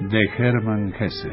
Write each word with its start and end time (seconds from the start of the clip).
De 0.00 0.26
Hermann 0.38 0.94
Hesse. 0.98 1.28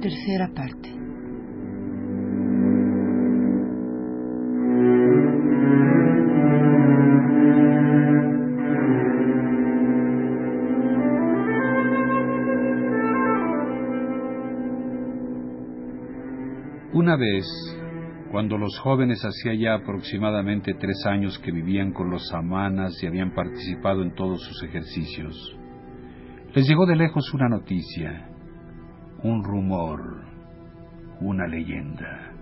Tercera 0.00 0.48
parte. 0.54 0.93
Una 17.14 17.26
vez, 17.26 17.46
cuando 18.32 18.58
los 18.58 18.76
jóvenes 18.80 19.24
hacía 19.24 19.54
ya 19.54 19.74
aproximadamente 19.74 20.74
tres 20.74 21.06
años 21.06 21.38
que 21.38 21.52
vivían 21.52 21.92
con 21.92 22.10
los 22.10 22.26
samanas 22.26 23.00
y 23.00 23.06
habían 23.06 23.32
participado 23.32 24.02
en 24.02 24.16
todos 24.16 24.42
sus 24.42 24.64
ejercicios, 24.64 25.56
les 26.52 26.66
llegó 26.66 26.86
de 26.86 26.96
lejos 26.96 27.32
una 27.32 27.48
noticia, 27.48 28.30
un 29.22 29.44
rumor, 29.44 30.24
una 31.20 31.46
leyenda. 31.46 32.32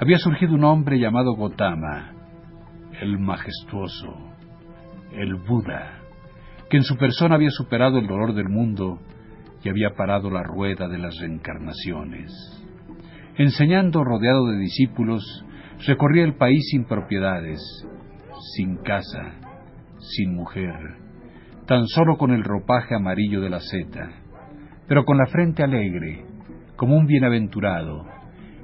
Había 0.00 0.16
surgido 0.16 0.54
un 0.54 0.64
hombre 0.64 0.98
llamado 0.98 1.34
Gotama, 1.34 2.14
el 3.02 3.18
majestuoso, 3.18 4.16
el 5.12 5.34
Buda, 5.34 6.00
que 6.70 6.78
en 6.78 6.84
su 6.84 6.96
persona 6.96 7.34
había 7.34 7.50
superado 7.50 7.98
el 7.98 8.06
dolor 8.06 8.32
del 8.32 8.48
mundo 8.48 8.98
y 9.62 9.68
había 9.68 9.90
parado 9.90 10.30
la 10.30 10.42
rueda 10.42 10.88
de 10.88 10.96
las 10.96 11.14
reencarnaciones. 11.20 12.63
Enseñando 13.36 14.04
rodeado 14.04 14.46
de 14.46 14.58
discípulos, 14.58 15.44
recorría 15.86 16.24
el 16.24 16.36
país 16.36 16.68
sin 16.70 16.84
propiedades, 16.84 17.60
sin 18.54 18.76
casa, 18.76 19.34
sin 19.98 20.34
mujer, 20.36 20.74
tan 21.66 21.86
solo 21.88 22.16
con 22.16 22.30
el 22.30 22.44
ropaje 22.44 22.94
amarillo 22.94 23.40
de 23.40 23.50
la 23.50 23.58
seta, 23.58 24.08
pero 24.86 25.04
con 25.04 25.18
la 25.18 25.26
frente 25.26 25.64
alegre, 25.64 26.24
como 26.76 26.96
un 26.96 27.06
bienaventurado, 27.06 28.06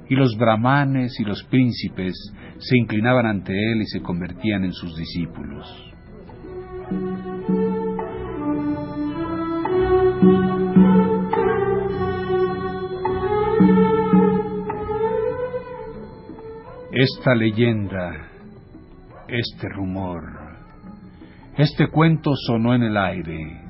y 0.07 0.15
los 0.15 0.37
brahmanes 0.37 1.19
y 1.19 1.25
los 1.25 1.43
príncipes 1.43 2.13
se 2.57 2.77
inclinaban 2.77 3.25
ante 3.25 3.53
él 3.53 3.81
y 3.81 3.85
se 3.87 4.01
convertían 4.01 4.63
en 4.63 4.71
sus 4.71 4.95
discípulos. 4.95 5.91
Esta 16.93 17.33
leyenda, 17.35 18.11
este 19.29 19.69
rumor, 19.69 20.23
este 21.55 21.87
cuento 21.87 22.31
sonó 22.35 22.75
en 22.75 22.83
el 22.83 22.97
aire, 22.97 23.61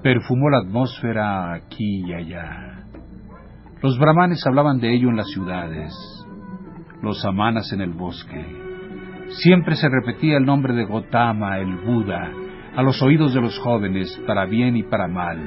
perfumó 0.00 0.48
la 0.50 0.58
atmósfera 0.58 1.54
aquí 1.54 2.04
y 2.06 2.12
allá. 2.12 2.84
Los 3.82 3.98
brahmanes 3.98 4.46
hablaban 4.46 4.78
de 4.78 4.94
ello 4.94 5.08
en 5.08 5.16
las 5.16 5.26
ciudades, 5.26 5.92
los 7.02 7.20
samanas 7.20 7.72
en 7.72 7.80
el 7.80 7.90
bosque. 7.90 8.46
Siempre 9.42 9.74
se 9.74 9.88
repetía 9.88 10.36
el 10.36 10.44
nombre 10.44 10.72
de 10.72 10.84
Gotama, 10.84 11.58
el 11.58 11.74
Buda, 11.78 12.30
a 12.76 12.82
los 12.84 13.02
oídos 13.02 13.34
de 13.34 13.40
los 13.40 13.58
jóvenes, 13.58 14.22
para 14.24 14.46
bien 14.46 14.76
y 14.76 14.84
para 14.84 15.08
mal, 15.08 15.40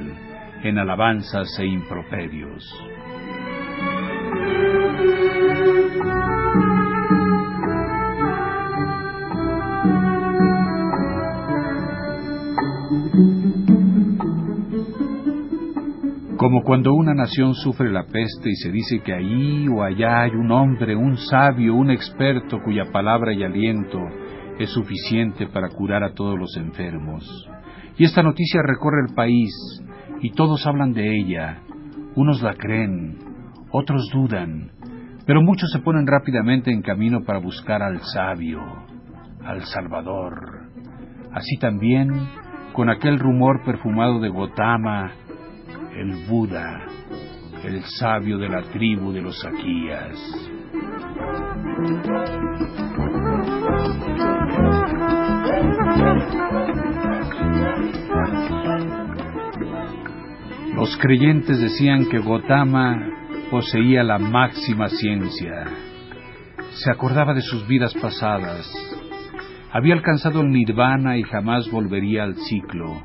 en 0.63 0.77
alabanzas 0.77 1.47
e 1.59 1.65
improperios. 1.65 2.61
Como 16.39 16.63
cuando 16.63 16.93
una 16.93 17.13
nación 17.13 17.53
sufre 17.53 17.91
la 17.91 18.03
peste 18.03 18.49
y 18.49 18.55
se 18.55 18.71
dice 18.71 19.01
que 19.01 19.13
ahí 19.13 19.67
o 19.67 19.83
allá 19.83 20.21
hay 20.21 20.31
un 20.31 20.49
hombre, 20.53 20.95
un 20.95 21.17
sabio, 21.17 21.75
un 21.75 21.91
experto 21.91 22.61
cuya 22.63 22.85
palabra 22.93 23.33
y 23.33 23.43
aliento 23.43 23.99
es 24.57 24.69
suficiente 24.69 25.47
para 25.47 25.67
curar 25.67 26.01
a 26.01 26.13
todos 26.13 26.39
los 26.39 26.55
enfermos. 26.55 27.25
Y 27.97 28.05
esta 28.05 28.23
noticia 28.23 28.61
recorre 28.63 29.01
el 29.09 29.13
país 29.13 29.51
y 30.21 30.31
todos 30.31 30.65
hablan 30.65 30.93
de 30.93 31.13
ella. 31.13 31.59
Unos 32.15 32.41
la 32.41 32.53
creen, 32.53 33.17
otros 33.71 34.09
dudan, 34.13 34.71
pero 35.25 35.41
muchos 35.41 35.69
se 35.73 35.79
ponen 35.79 36.07
rápidamente 36.07 36.71
en 36.71 36.81
camino 36.81 37.25
para 37.25 37.39
buscar 37.39 37.83
al 37.83 37.99
sabio, 38.13 38.61
al 39.43 39.65
Salvador. 39.65 40.69
Así 41.33 41.57
también, 41.57 42.13
con 42.71 42.89
aquel 42.89 43.19
rumor 43.19 43.61
perfumado 43.65 44.21
de 44.21 44.29
Gotama, 44.29 45.11
el 45.95 46.25
Buda, 46.27 46.85
el 47.63 47.83
sabio 47.83 48.37
de 48.37 48.49
la 48.49 48.61
tribu 48.71 49.11
de 49.11 49.21
los 49.21 49.45
Aquías. 49.45 50.17
Los 60.75 60.95
creyentes 60.97 61.59
decían 61.59 62.05
que 62.09 62.19
Gotama 62.19 62.95
poseía 63.51 64.03
la 64.03 64.17
máxima 64.17 64.87
ciencia. 64.87 65.65
Se 66.71 66.91
acordaba 66.91 67.33
de 67.33 67.41
sus 67.41 67.67
vidas 67.67 67.93
pasadas. 67.95 68.65
Había 69.71 69.93
alcanzado 69.95 70.41
el 70.41 70.49
nirvana 70.49 71.17
y 71.17 71.23
jamás 71.23 71.69
volvería 71.69 72.23
al 72.23 72.35
ciclo. 72.35 73.01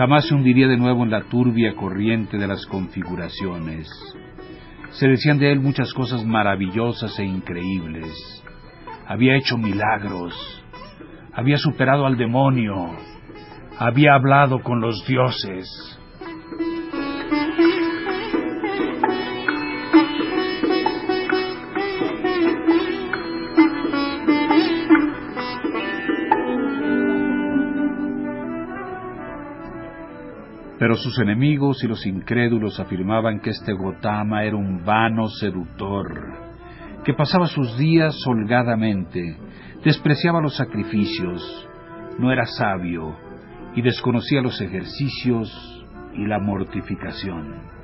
Jamás 0.00 0.26
se 0.26 0.34
hundiría 0.34 0.66
de 0.66 0.78
nuevo 0.78 1.04
en 1.04 1.10
la 1.10 1.24
turbia 1.24 1.74
corriente 1.74 2.38
de 2.38 2.46
las 2.46 2.64
configuraciones. 2.64 3.86
Se 4.92 5.06
decían 5.06 5.38
de 5.38 5.52
él 5.52 5.60
muchas 5.60 5.92
cosas 5.92 6.24
maravillosas 6.24 7.18
e 7.18 7.24
increíbles. 7.24 8.10
Había 9.06 9.36
hecho 9.36 9.58
milagros. 9.58 10.32
Había 11.34 11.58
superado 11.58 12.06
al 12.06 12.16
demonio. 12.16 12.96
Había 13.78 14.14
hablado 14.14 14.62
con 14.62 14.80
los 14.80 15.06
dioses. 15.06 15.89
Pero 30.80 30.96
sus 30.96 31.18
enemigos 31.18 31.84
y 31.84 31.88
los 31.88 32.06
incrédulos 32.06 32.80
afirmaban 32.80 33.40
que 33.40 33.50
este 33.50 33.74
Gotama 33.74 34.44
era 34.44 34.56
un 34.56 34.82
vano 34.82 35.28
seductor, 35.28 36.08
que 37.04 37.12
pasaba 37.12 37.44
sus 37.48 37.76
días 37.76 38.16
holgadamente, 38.26 39.36
despreciaba 39.84 40.40
los 40.40 40.56
sacrificios, 40.56 41.68
no 42.18 42.32
era 42.32 42.46
sabio 42.46 43.14
y 43.76 43.82
desconocía 43.82 44.40
los 44.40 44.58
ejercicios 44.58 45.84
y 46.14 46.26
la 46.26 46.38
mortificación. 46.38 47.79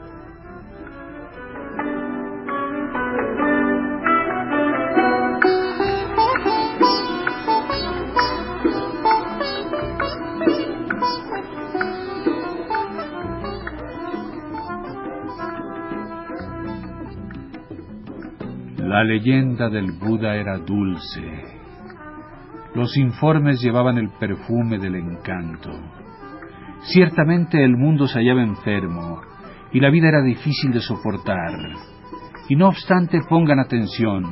La 18.96 19.04
leyenda 19.04 19.68
del 19.68 19.92
Buda 19.92 20.36
era 20.36 20.56
dulce. 20.56 21.20
Los 22.74 22.96
informes 22.96 23.60
llevaban 23.60 23.98
el 23.98 24.08
perfume 24.18 24.78
del 24.78 24.94
encanto. 24.94 25.68
Ciertamente 26.80 27.62
el 27.62 27.76
mundo 27.76 28.06
se 28.06 28.20
hallaba 28.20 28.42
enfermo 28.42 29.20
y 29.70 29.80
la 29.80 29.90
vida 29.90 30.08
era 30.08 30.22
difícil 30.22 30.72
de 30.72 30.80
soportar. 30.80 31.52
Y 32.48 32.56
no 32.56 32.68
obstante 32.68 33.20
pongan 33.28 33.60
atención, 33.60 34.24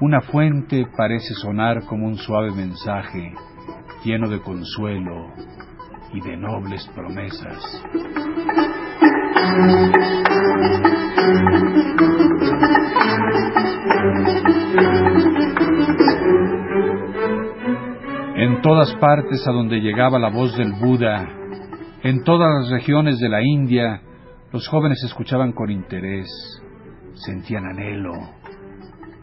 una 0.00 0.20
fuente 0.20 0.86
parece 0.96 1.34
sonar 1.34 1.84
como 1.84 2.06
un 2.06 2.14
suave 2.14 2.52
mensaje 2.52 3.34
lleno 4.04 4.28
de 4.28 4.38
consuelo 4.38 5.32
y 6.12 6.20
de 6.20 6.36
nobles 6.36 6.88
promesas. 6.94 7.82
Todas 18.64 18.94
partes 18.94 19.46
a 19.46 19.52
donde 19.52 19.78
llegaba 19.80 20.18
la 20.18 20.30
voz 20.30 20.56
del 20.56 20.72
Buda, 20.72 21.28
en 22.02 22.24
todas 22.24 22.48
las 22.62 22.70
regiones 22.70 23.18
de 23.18 23.28
la 23.28 23.42
India, 23.42 24.00
los 24.52 24.66
jóvenes 24.68 25.04
escuchaban 25.04 25.52
con 25.52 25.70
interés, 25.70 26.26
sentían 27.12 27.66
anhelo, 27.66 28.14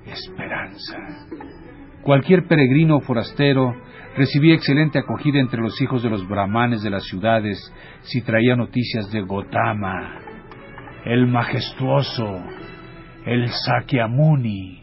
esperanza. 0.05 0.95
Cualquier 2.03 2.47
peregrino 2.47 2.97
o 2.97 3.01
forastero 3.01 3.73
recibía 4.15 4.53
excelente 4.53 4.99
acogida 4.99 5.39
entre 5.39 5.59
los 5.59 5.81
hijos 5.81 6.03
de 6.03 6.11
los 6.11 6.27
brahmanes 6.27 6.83
de 6.83 6.91
las 6.91 7.03
ciudades 7.05 7.57
si 8.01 8.21
traía 8.21 8.55
noticias 8.55 9.11
de 9.11 9.21
Gotama, 9.21 10.19
el 11.03 11.25
majestuoso, 11.25 12.43
el 13.25 13.49
Sakyamuni. 13.49 14.80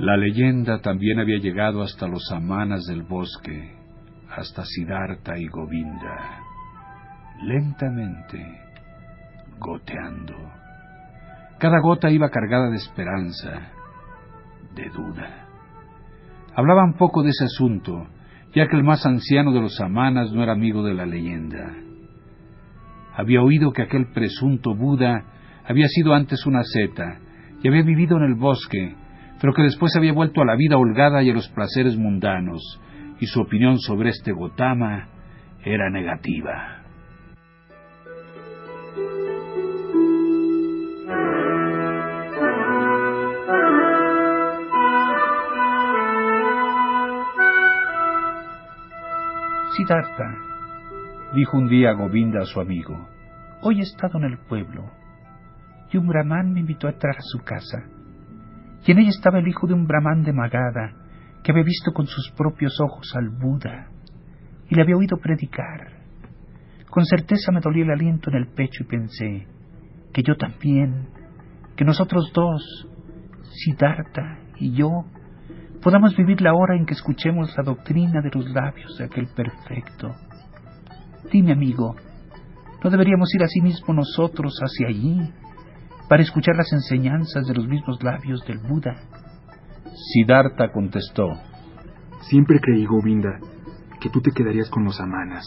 La 0.00 0.16
leyenda 0.16 0.80
también 0.80 1.20
había 1.20 1.36
llegado 1.36 1.82
hasta 1.82 2.08
los 2.08 2.32
amanas 2.32 2.86
del 2.86 3.02
bosque, 3.02 3.76
hasta 4.34 4.64
Siddhartha 4.64 5.36
y 5.36 5.46
Govinda, 5.48 6.40
lentamente, 7.42 8.42
goteando. 9.58 10.36
Cada 11.58 11.80
gota 11.80 12.10
iba 12.10 12.30
cargada 12.30 12.70
de 12.70 12.76
esperanza, 12.76 13.72
de 14.74 14.88
duda. 14.88 15.46
Hablaban 16.54 16.94
poco 16.94 17.22
de 17.22 17.28
ese 17.28 17.44
asunto, 17.44 18.06
ya 18.54 18.68
que 18.68 18.76
el 18.78 18.84
más 18.84 19.04
anciano 19.04 19.52
de 19.52 19.60
los 19.60 19.78
amanas 19.82 20.32
no 20.32 20.42
era 20.42 20.52
amigo 20.52 20.82
de 20.82 20.94
la 20.94 21.04
leyenda. 21.04 21.74
Había 23.16 23.42
oído 23.42 23.70
que 23.72 23.82
aquel 23.82 24.10
presunto 24.14 24.74
Buda 24.74 25.26
había 25.68 25.88
sido 25.88 26.14
antes 26.14 26.46
una 26.46 26.62
seta 26.64 27.18
y 27.62 27.68
había 27.68 27.82
vivido 27.82 28.16
en 28.16 28.22
el 28.22 28.34
bosque, 28.34 28.96
pero 29.40 29.54
que 29.54 29.62
después 29.62 29.96
había 29.96 30.12
vuelto 30.12 30.42
a 30.42 30.44
la 30.44 30.54
vida 30.54 30.76
holgada 30.76 31.22
y 31.22 31.30
a 31.30 31.34
los 31.34 31.48
placeres 31.48 31.96
mundanos, 31.96 32.80
y 33.20 33.26
su 33.26 33.40
opinión 33.40 33.78
sobre 33.78 34.10
este 34.10 34.32
Gotama 34.32 35.08
era 35.64 35.88
negativa. 35.90 36.76
Siddhartha, 49.76 50.34
dijo 51.34 51.56
un 51.56 51.68
día 51.68 51.92
Govinda 51.92 52.42
a 52.42 52.44
su 52.44 52.60
amigo, 52.60 53.08
hoy 53.62 53.78
he 53.78 53.82
estado 53.82 54.18
en 54.18 54.24
el 54.24 54.38
pueblo 54.38 54.90
y 55.90 55.96
un 55.96 56.06
brahman 56.06 56.52
me 56.52 56.60
invitó 56.60 56.86
a 56.86 56.90
entrar 56.90 57.16
a 57.16 57.22
su 57.22 57.38
casa 57.38 57.99
y 58.86 58.92
en 58.92 58.98
ella 58.98 59.10
estaba 59.10 59.38
el 59.38 59.48
hijo 59.48 59.66
de 59.66 59.74
un 59.74 59.86
brahman 59.86 60.22
de 60.22 60.32
Magadha, 60.32 60.94
que 61.42 61.52
había 61.52 61.64
visto 61.64 61.92
con 61.92 62.06
sus 62.06 62.30
propios 62.36 62.78
ojos 62.80 63.12
al 63.14 63.28
Buda, 63.28 63.88
y 64.68 64.74
le 64.74 64.82
había 64.82 64.96
oído 64.96 65.16
predicar. 65.18 66.00
Con 66.88 67.04
certeza 67.04 67.52
me 67.52 67.60
dolía 67.60 67.84
el 67.84 67.90
aliento 67.90 68.30
en 68.30 68.36
el 68.36 68.48
pecho 68.48 68.82
y 68.82 68.86
pensé 68.86 69.46
que 70.12 70.22
yo 70.22 70.36
también, 70.36 71.08
que 71.76 71.84
nosotros 71.84 72.32
dos, 72.34 72.88
Siddhartha 73.42 74.38
y 74.58 74.72
yo, 74.72 75.04
podamos 75.82 76.16
vivir 76.16 76.40
la 76.40 76.54
hora 76.54 76.76
en 76.76 76.86
que 76.86 76.94
escuchemos 76.94 77.54
la 77.56 77.62
doctrina 77.62 78.20
de 78.20 78.30
los 78.32 78.50
labios 78.50 78.96
de 78.98 79.04
aquel 79.04 79.28
perfecto. 79.28 80.14
Dime, 81.30 81.52
amigo, 81.52 81.94
¿no 82.82 82.90
deberíamos 82.90 83.32
ir 83.34 83.42
asimismo 83.42 83.94
nosotros 83.94 84.58
hacia 84.60 84.88
allí 84.88 85.32
para 86.10 86.24
escuchar 86.24 86.56
las 86.56 86.72
enseñanzas 86.72 87.46
de 87.46 87.54
los 87.54 87.68
mismos 87.68 88.02
labios 88.02 88.44
del 88.44 88.58
Buda. 88.58 88.96
Siddhartha 89.94 90.72
contestó, 90.72 91.28
Siempre 92.22 92.58
creí, 92.60 92.84
Govinda, 92.84 93.38
que 94.00 94.10
tú 94.10 94.20
te 94.20 94.32
quedarías 94.32 94.68
con 94.70 94.82
los 94.82 95.00
amanas. 95.00 95.44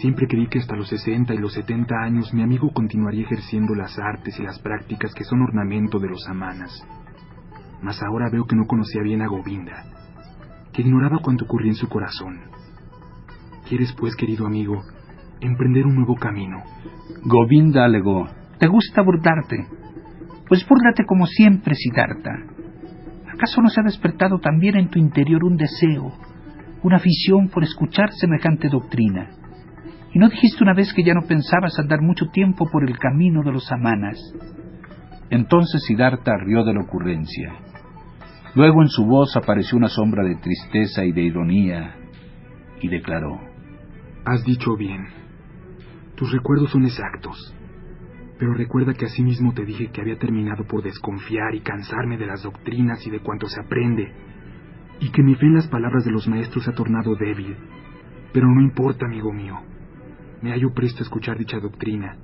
Siempre 0.00 0.26
creí 0.26 0.46
que 0.46 0.58
hasta 0.58 0.74
los 0.74 0.88
60 0.88 1.34
y 1.34 1.36
los 1.36 1.52
70 1.52 1.94
años 2.02 2.32
mi 2.32 2.42
amigo 2.42 2.70
continuaría 2.72 3.26
ejerciendo 3.26 3.74
las 3.74 3.98
artes 3.98 4.40
y 4.40 4.42
las 4.42 4.58
prácticas 4.58 5.12
que 5.12 5.24
son 5.24 5.42
ornamento 5.42 5.98
de 5.98 6.08
los 6.08 6.26
amanas. 6.30 6.72
Mas 7.82 8.02
ahora 8.02 8.30
veo 8.32 8.46
que 8.46 8.56
no 8.56 8.66
conocía 8.66 9.02
bien 9.02 9.20
a 9.20 9.28
Govinda, 9.28 9.84
que 10.72 10.80
ignoraba 10.80 11.18
cuánto 11.22 11.44
ocurría 11.44 11.72
en 11.72 11.76
su 11.76 11.90
corazón. 11.90 12.40
¿Quieres, 13.68 13.92
pues, 13.98 14.16
querido 14.16 14.46
amigo, 14.46 14.82
emprender 15.42 15.84
un 15.84 15.96
nuevo 15.96 16.14
camino? 16.14 16.62
Govinda 17.22 17.84
alegó, 17.84 18.28
¿Te 18.58 18.66
gusta 18.66 19.02
burlarte? 19.02 19.66
Pues 20.48 20.66
búrlate 20.66 21.04
como 21.04 21.26
siempre, 21.26 21.74
Siddhartha. 21.74 22.32
¿Acaso 23.32 23.62
no 23.62 23.68
se 23.68 23.80
ha 23.80 23.84
despertado 23.84 24.38
también 24.40 24.76
en 24.76 24.88
tu 24.88 24.98
interior 24.98 25.44
un 25.44 25.56
deseo, 25.56 26.12
una 26.82 26.96
afición 26.96 27.48
por 27.48 27.62
escuchar 27.62 28.10
semejante 28.12 28.68
doctrina? 28.68 29.30
¿Y 30.12 30.18
no 30.18 30.28
dijiste 30.28 30.64
una 30.64 30.74
vez 30.74 30.92
que 30.92 31.04
ya 31.04 31.14
no 31.14 31.22
pensabas 31.28 31.78
andar 31.78 32.00
mucho 32.00 32.26
tiempo 32.32 32.66
por 32.70 32.82
el 32.82 32.98
camino 32.98 33.42
de 33.44 33.52
los 33.52 33.70
amanas? 33.70 34.16
Entonces 35.30 35.84
Siddhartha 35.86 36.32
rió 36.44 36.64
de 36.64 36.74
la 36.74 36.80
ocurrencia. 36.80 37.52
Luego 38.54 38.82
en 38.82 38.88
su 38.88 39.04
voz 39.04 39.36
apareció 39.36 39.78
una 39.78 39.88
sombra 39.88 40.24
de 40.24 40.34
tristeza 40.36 41.04
y 41.04 41.12
de 41.12 41.22
ironía, 41.22 41.94
y 42.80 42.88
declaró, 42.88 43.38
Has 44.24 44.42
dicho 44.44 44.76
bien. 44.76 45.06
Tus 46.16 46.32
recuerdos 46.32 46.70
son 46.70 46.84
exactos. 46.84 47.54
Pero 48.38 48.54
recuerda 48.54 48.94
que 48.94 49.06
asimismo 49.06 49.52
te 49.52 49.64
dije 49.64 49.90
que 49.90 50.00
había 50.00 50.16
terminado 50.16 50.64
por 50.64 50.82
desconfiar 50.82 51.54
y 51.54 51.60
cansarme 51.60 52.16
de 52.16 52.26
las 52.26 52.42
doctrinas 52.42 53.04
y 53.06 53.10
de 53.10 53.20
cuanto 53.20 53.48
se 53.48 53.60
aprende, 53.60 54.12
y 55.00 55.10
que 55.10 55.22
mi 55.22 55.34
fe 55.34 55.46
en 55.46 55.54
las 55.54 55.66
palabras 55.66 56.04
de 56.04 56.12
los 56.12 56.28
maestros 56.28 56.64
se 56.64 56.70
ha 56.70 56.74
tornado 56.74 57.16
débil. 57.16 57.56
Pero 58.32 58.46
no 58.46 58.60
importa, 58.60 59.06
amigo 59.06 59.32
mío. 59.32 59.58
Me 60.40 60.52
hallo 60.52 60.72
presto 60.72 61.00
a 61.00 61.02
escuchar 61.02 61.36
dicha 61.36 61.58
doctrina. 61.58 62.16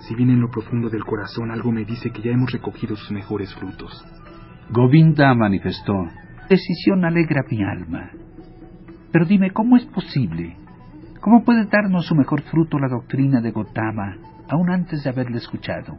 Si 0.00 0.14
bien 0.14 0.30
en 0.30 0.40
lo 0.40 0.50
profundo 0.50 0.88
del 0.88 1.04
corazón 1.04 1.50
algo 1.50 1.70
me 1.70 1.84
dice 1.84 2.10
que 2.10 2.22
ya 2.22 2.30
hemos 2.30 2.52
recogido 2.52 2.96
sus 2.96 3.10
mejores 3.12 3.54
frutos. 3.54 3.92
Govinda 4.70 5.34
manifestó. 5.34 5.94
Decisión 6.48 7.04
alegra 7.04 7.42
mi 7.50 7.62
alma. 7.62 8.10
Pero 9.12 9.26
dime, 9.26 9.50
¿cómo 9.50 9.76
es 9.76 9.84
posible? 9.86 10.56
¿Cómo 11.20 11.44
puede 11.44 11.66
darnos 11.66 12.06
su 12.06 12.14
mejor 12.14 12.42
fruto 12.42 12.78
la 12.78 12.88
doctrina 12.88 13.40
de 13.40 13.50
Gotama 13.50 14.16
aún 14.48 14.70
antes 14.70 15.02
de 15.04 15.10
haberle 15.10 15.38
escuchado. 15.38 15.98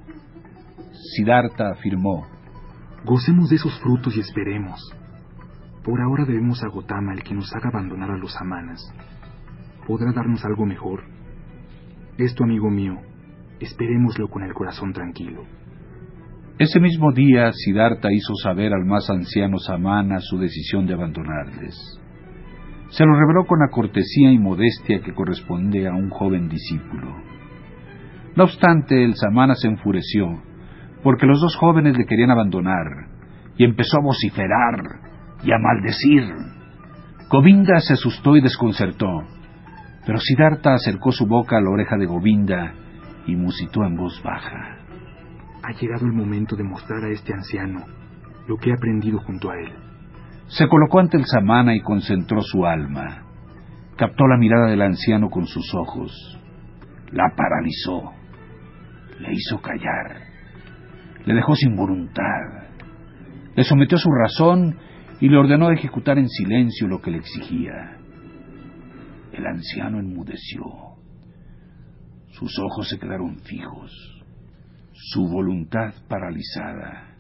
Siddhartha 1.15 1.71
afirmó, 1.71 2.25
Gocemos 3.05 3.49
de 3.49 3.55
esos 3.55 3.79
frutos 3.79 4.17
y 4.17 4.19
esperemos. 4.19 4.79
Por 5.83 6.01
ahora 6.01 6.25
debemos 6.25 6.63
a 6.63 6.67
Gotama 6.67 7.13
el 7.13 7.23
que 7.23 7.33
nos 7.33 7.53
haga 7.55 7.69
abandonar 7.69 8.11
a 8.11 8.17
los 8.17 8.35
amanas. 8.41 8.81
¿Podrá 9.85 10.11
darnos 10.11 10.43
algo 10.43 10.65
mejor? 10.65 11.03
Esto, 12.17 12.43
amigo 12.43 12.69
mío, 12.69 12.95
esperémoslo 13.59 14.27
con 14.27 14.43
el 14.43 14.53
corazón 14.53 14.91
tranquilo. 14.91 15.43
Ese 16.59 16.79
mismo 16.79 17.13
día, 17.13 17.51
Siddhartha 17.53 18.11
hizo 18.11 18.33
saber 18.43 18.73
al 18.73 18.83
más 18.83 19.09
anciano 19.09 19.59
Samana 19.59 20.19
su 20.19 20.39
decisión 20.39 20.87
de 20.87 20.95
abandonarles. 20.95 21.75
Se 22.89 23.05
lo 23.05 23.13
reveló 23.13 23.45
con 23.45 23.59
la 23.59 23.69
cortesía 23.69 24.31
y 24.31 24.39
modestia 24.39 25.01
que 25.01 25.13
corresponde 25.13 25.87
a 25.87 25.93
un 25.93 26.09
joven 26.09 26.49
discípulo. 26.49 27.15
No 28.37 28.43
obstante, 28.43 29.03
el 29.03 29.15
samana 29.15 29.55
se 29.55 29.67
enfureció, 29.67 30.27
porque 31.01 31.25
los 31.25 31.41
dos 31.41 31.55
jóvenes 31.55 31.97
le 31.97 32.05
querían 32.05 32.29
abandonar, 32.29 32.85
y 33.57 33.63
empezó 33.63 33.97
a 33.97 34.03
vociferar 34.03 34.79
y 35.43 35.51
a 35.51 35.57
maldecir. 35.57 36.35
Govinda 37.31 37.79
se 37.79 37.93
asustó 37.93 38.37
y 38.37 38.41
desconcertó, 38.41 39.23
pero 40.05 40.19
Siddhartha 40.19 40.75
acercó 40.75 41.11
su 41.11 41.25
boca 41.25 41.57
a 41.57 41.61
la 41.61 41.71
oreja 41.71 41.97
de 41.97 42.05
Govinda 42.05 42.73
y 43.25 43.35
musitó 43.35 43.83
en 43.83 43.95
voz 43.95 44.21
baja. 44.21 44.77
Ha 45.63 45.71
llegado 45.71 46.05
el 46.05 46.13
momento 46.13 46.55
de 46.55 46.63
mostrar 46.63 47.03
a 47.05 47.09
este 47.09 47.33
anciano 47.33 47.85
lo 48.47 48.57
que 48.57 48.69
he 48.69 48.73
aprendido 48.73 49.17
junto 49.17 49.49
a 49.49 49.55
él. 49.55 49.73
Se 50.45 50.67
colocó 50.67 50.99
ante 50.99 51.17
el 51.17 51.25
samana 51.25 51.75
y 51.75 51.81
concentró 51.81 52.41
su 52.43 52.67
alma. 52.67 53.23
Captó 53.97 54.27
la 54.27 54.37
mirada 54.37 54.67
del 54.67 54.83
anciano 54.83 55.31
con 55.31 55.47
sus 55.47 55.73
ojos. 55.73 56.39
La 57.11 57.33
paralizó. 57.35 58.16
Le 59.19 59.33
hizo 59.33 59.61
callar. 59.61 60.21
Le 61.25 61.33
dejó 61.33 61.55
sin 61.55 61.75
voluntad. 61.75 62.67
Le 63.55 63.63
sometió 63.63 63.97
a 63.97 64.01
su 64.01 64.11
razón 64.11 64.77
y 65.19 65.29
le 65.29 65.37
ordenó 65.37 65.71
ejecutar 65.71 66.17
en 66.17 66.29
silencio 66.29 66.87
lo 66.87 67.01
que 67.01 67.11
le 67.11 67.17
exigía. 67.17 67.97
El 69.33 69.45
anciano 69.45 69.99
enmudeció. 69.99 70.63
Sus 72.29 72.57
ojos 72.59 72.87
se 72.89 72.99
quedaron 72.99 73.39
fijos, 73.39 73.91
su 74.93 75.27
voluntad 75.27 75.93
paralizada, 76.07 77.15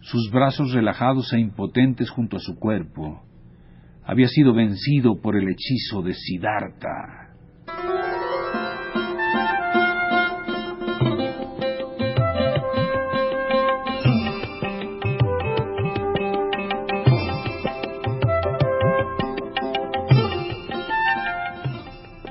sus 0.00 0.30
brazos 0.30 0.72
relajados 0.72 1.32
e 1.32 1.40
impotentes 1.40 2.08
junto 2.10 2.36
a 2.36 2.40
su 2.40 2.56
cuerpo. 2.56 3.22
Había 4.04 4.28
sido 4.28 4.54
vencido 4.54 5.20
por 5.20 5.36
el 5.36 5.48
hechizo 5.48 6.02
de 6.02 6.14
Siddhartha. 6.14 7.21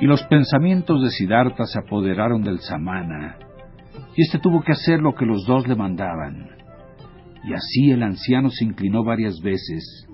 Y 0.01 0.07
los 0.07 0.23
pensamientos 0.23 1.03
de 1.03 1.11
Siddhartha 1.11 1.65
se 1.65 1.77
apoderaron 1.77 2.41
del 2.41 2.59
samana, 2.59 3.37
y 4.15 4.23
éste 4.23 4.39
tuvo 4.39 4.63
que 4.63 4.71
hacer 4.71 4.99
lo 4.99 5.13
que 5.13 5.27
los 5.27 5.45
dos 5.45 5.67
le 5.67 5.75
mandaban. 5.75 6.49
Y 7.43 7.53
así 7.53 7.91
el 7.91 8.01
anciano 8.01 8.49
se 8.49 8.65
inclinó 8.65 9.03
varias 9.03 9.39
veces, 9.41 10.07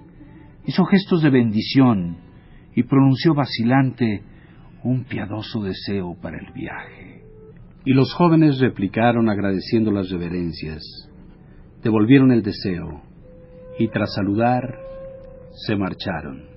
hizo 0.65 0.83
gestos 0.85 1.21
de 1.23 1.29
bendición 1.29 2.17
y 2.75 2.83
pronunció 2.83 3.33
vacilante 3.33 4.23
un 4.83 5.05
piadoso 5.05 5.63
deseo 5.63 6.17
para 6.21 6.37
el 6.37 6.51
viaje. 6.51 7.23
Y 7.85 7.93
los 7.93 8.13
jóvenes 8.13 8.59
replicaron 8.59 9.29
agradeciendo 9.29 9.91
las 9.91 10.09
reverencias, 10.09 10.83
devolvieron 11.81 12.33
el 12.33 12.43
deseo, 12.43 13.03
y 13.79 13.87
tras 13.87 14.13
saludar, 14.13 14.63
se 15.65 15.77
marcharon. 15.77 16.56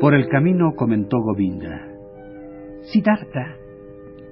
Por 0.00 0.14
el 0.14 0.28
camino 0.28 0.74
comentó 0.76 1.18
Govinda. 1.20 1.80
Siddhartha, 2.82 3.56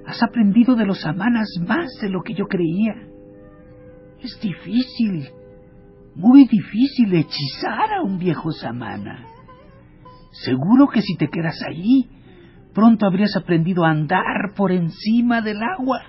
has 0.05 0.21
aprendido 0.21 0.75
de 0.75 0.85
los 0.85 1.01
samanas 1.01 1.47
más 1.65 1.89
de 2.01 2.09
lo 2.09 2.21
que 2.21 2.33
yo 2.33 2.45
creía. 2.45 2.95
Es 4.21 4.39
difícil, 4.41 5.29
muy 6.15 6.47
difícil 6.47 7.13
hechizar 7.13 7.93
a 7.93 8.03
un 8.03 8.19
viejo 8.19 8.51
samana. 8.51 9.25
Seguro 10.31 10.87
que 10.87 11.01
si 11.01 11.15
te 11.15 11.29
quedas 11.29 11.61
allí, 11.67 12.09
pronto 12.73 13.05
habrías 13.05 13.35
aprendido 13.35 13.85
a 13.85 13.91
andar 13.91 14.53
por 14.55 14.71
encima 14.71 15.41
del 15.41 15.61
agua. 15.63 16.01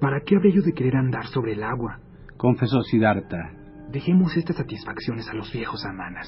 ¿Para 0.00 0.20
qué 0.20 0.36
habría 0.36 0.54
yo 0.54 0.62
de 0.62 0.72
querer 0.72 0.96
andar 0.96 1.26
sobre 1.26 1.52
el 1.52 1.62
agua? 1.62 2.00
confesó 2.36 2.82
Siddhartha. 2.82 3.52
Dejemos 3.90 4.36
estas 4.36 4.56
satisfacciones 4.56 5.28
a 5.28 5.34
los 5.34 5.52
viejos 5.52 5.82
samanas. 5.82 6.26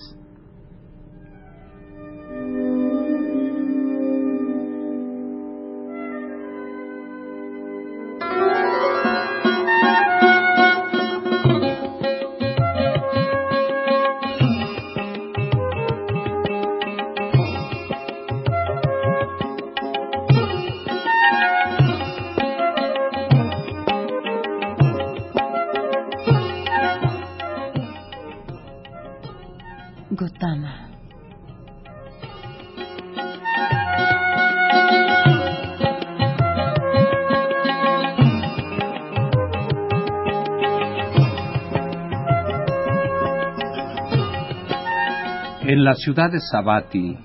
La 45.95 46.01
ciudad 46.01 46.33
de 46.33 46.41
Sabati, 46.41 47.17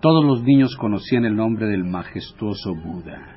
todos 0.00 0.24
los 0.24 0.42
niños 0.42 0.74
conocían 0.80 1.26
el 1.26 1.36
nombre 1.36 1.66
del 1.66 1.84
majestuoso 1.84 2.74
Buda. 2.74 3.36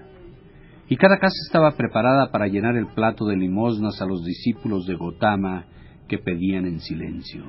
Y 0.87 0.95
cada 0.95 1.17
casa 1.17 1.35
estaba 1.45 1.75
preparada 1.75 2.31
para 2.31 2.47
llenar 2.47 2.77
el 2.77 2.87
plato 2.87 3.25
de 3.25 3.35
limosnas 3.35 4.01
a 4.01 4.05
los 4.05 4.23
discípulos 4.23 4.85
de 4.85 4.95
Gotama 4.95 5.65
que 6.07 6.19
pedían 6.19 6.65
en 6.67 6.79
silencio. 6.79 7.43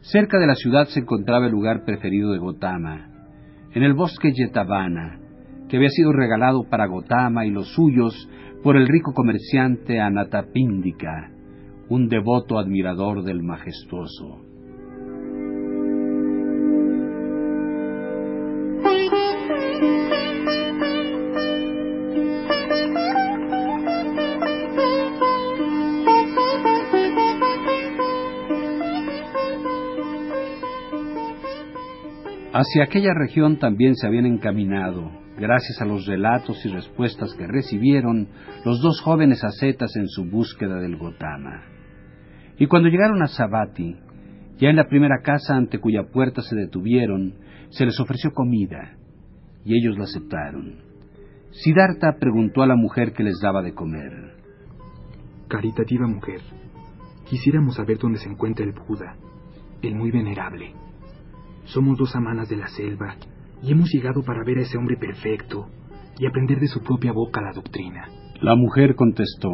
Cerca 0.00 0.40
de 0.40 0.48
la 0.48 0.56
ciudad 0.56 0.88
se 0.88 0.98
encontraba 0.98 1.46
el 1.46 1.52
lugar 1.52 1.84
preferido 1.84 2.32
de 2.32 2.38
Gotama, 2.38 3.08
en 3.72 3.84
el 3.84 3.94
bosque 3.94 4.32
Yetavana, 4.32 5.20
que 5.68 5.76
había 5.76 5.90
sido 5.90 6.10
regalado 6.10 6.64
para 6.68 6.86
Gotama 6.86 7.46
y 7.46 7.50
los 7.50 7.68
suyos 7.68 8.28
por 8.64 8.76
el 8.76 8.88
rico 8.88 9.12
comerciante 9.14 10.00
Anatapíndika, 10.00 11.30
un 11.88 12.08
devoto 12.08 12.58
admirador 12.58 13.22
del 13.22 13.44
majestuoso. 13.44 14.45
Hacia 32.58 32.84
aquella 32.84 33.12
región 33.12 33.58
también 33.58 33.96
se 33.96 34.06
habían 34.06 34.24
encaminado, 34.24 35.10
gracias 35.38 35.82
a 35.82 35.84
los 35.84 36.06
relatos 36.06 36.64
y 36.64 36.70
respuestas 36.70 37.34
que 37.34 37.46
recibieron 37.46 38.28
los 38.64 38.80
dos 38.80 39.02
jóvenes 39.02 39.44
ascetas 39.44 39.94
en 39.94 40.08
su 40.08 40.24
búsqueda 40.24 40.76
del 40.76 40.96
Gotama. 40.96 41.64
Y 42.56 42.66
cuando 42.66 42.88
llegaron 42.88 43.22
a 43.22 43.26
Sabati, 43.26 43.98
ya 44.56 44.70
en 44.70 44.76
la 44.76 44.88
primera 44.88 45.20
casa 45.22 45.54
ante 45.54 45.80
cuya 45.80 46.04
puerta 46.10 46.40
se 46.40 46.56
detuvieron, 46.56 47.34
se 47.68 47.84
les 47.84 48.00
ofreció 48.00 48.30
comida, 48.32 48.96
y 49.62 49.76
ellos 49.78 49.98
la 49.98 50.04
aceptaron. 50.04 50.76
Siddhartha 51.50 52.16
preguntó 52.18 52.62
a 52.62 52.66
la 52.66 52.76
mujer 52.76 53.12
que 53.12 53.22
les 53.22 53.38
daba 53.38 53.60
de 53.60 53.74
comer. 53.74 54.34
Caritativa 55.48 56.06
mujer, 56.06 56.40
quisiéramos 57.28 57.74
saber 57.74 57.98
dónde 57.98 58.18
se 58.18 58.30
encuentra 58.30 58.64
el 58.64 58.72
Buda, 58.72 59.14
el 59.82 59.94
muy 59.94 60.10
venerable. 60.10 60.85
Somos 61.66 61.98
dos 61.98 62.14
amanas 62.14 62.48
de 62.48 62.56
la 62.56 62.68
selva 62.68 63.16
y 63.62 63.72
hemos 63.72 63.90
llegado 63.92 64.22
para 64.22 64.44
ver 64.44 64.58
a 64.58 64.62
ese 64.62 64.78
hombre 64.78 64.96
perfecto 64.96 65.66
y 66.18 66.26
aprender 66.26 66.60
de 66.60 66.68
su 66.68 66.80
propia 66.80 67.12
boca 67.12 67.40
la 67.40 67.52
doctrina. 67.52 68.08
La 68.40 68.54
mujer 68.54 68.94
contestó, 68.94 69.50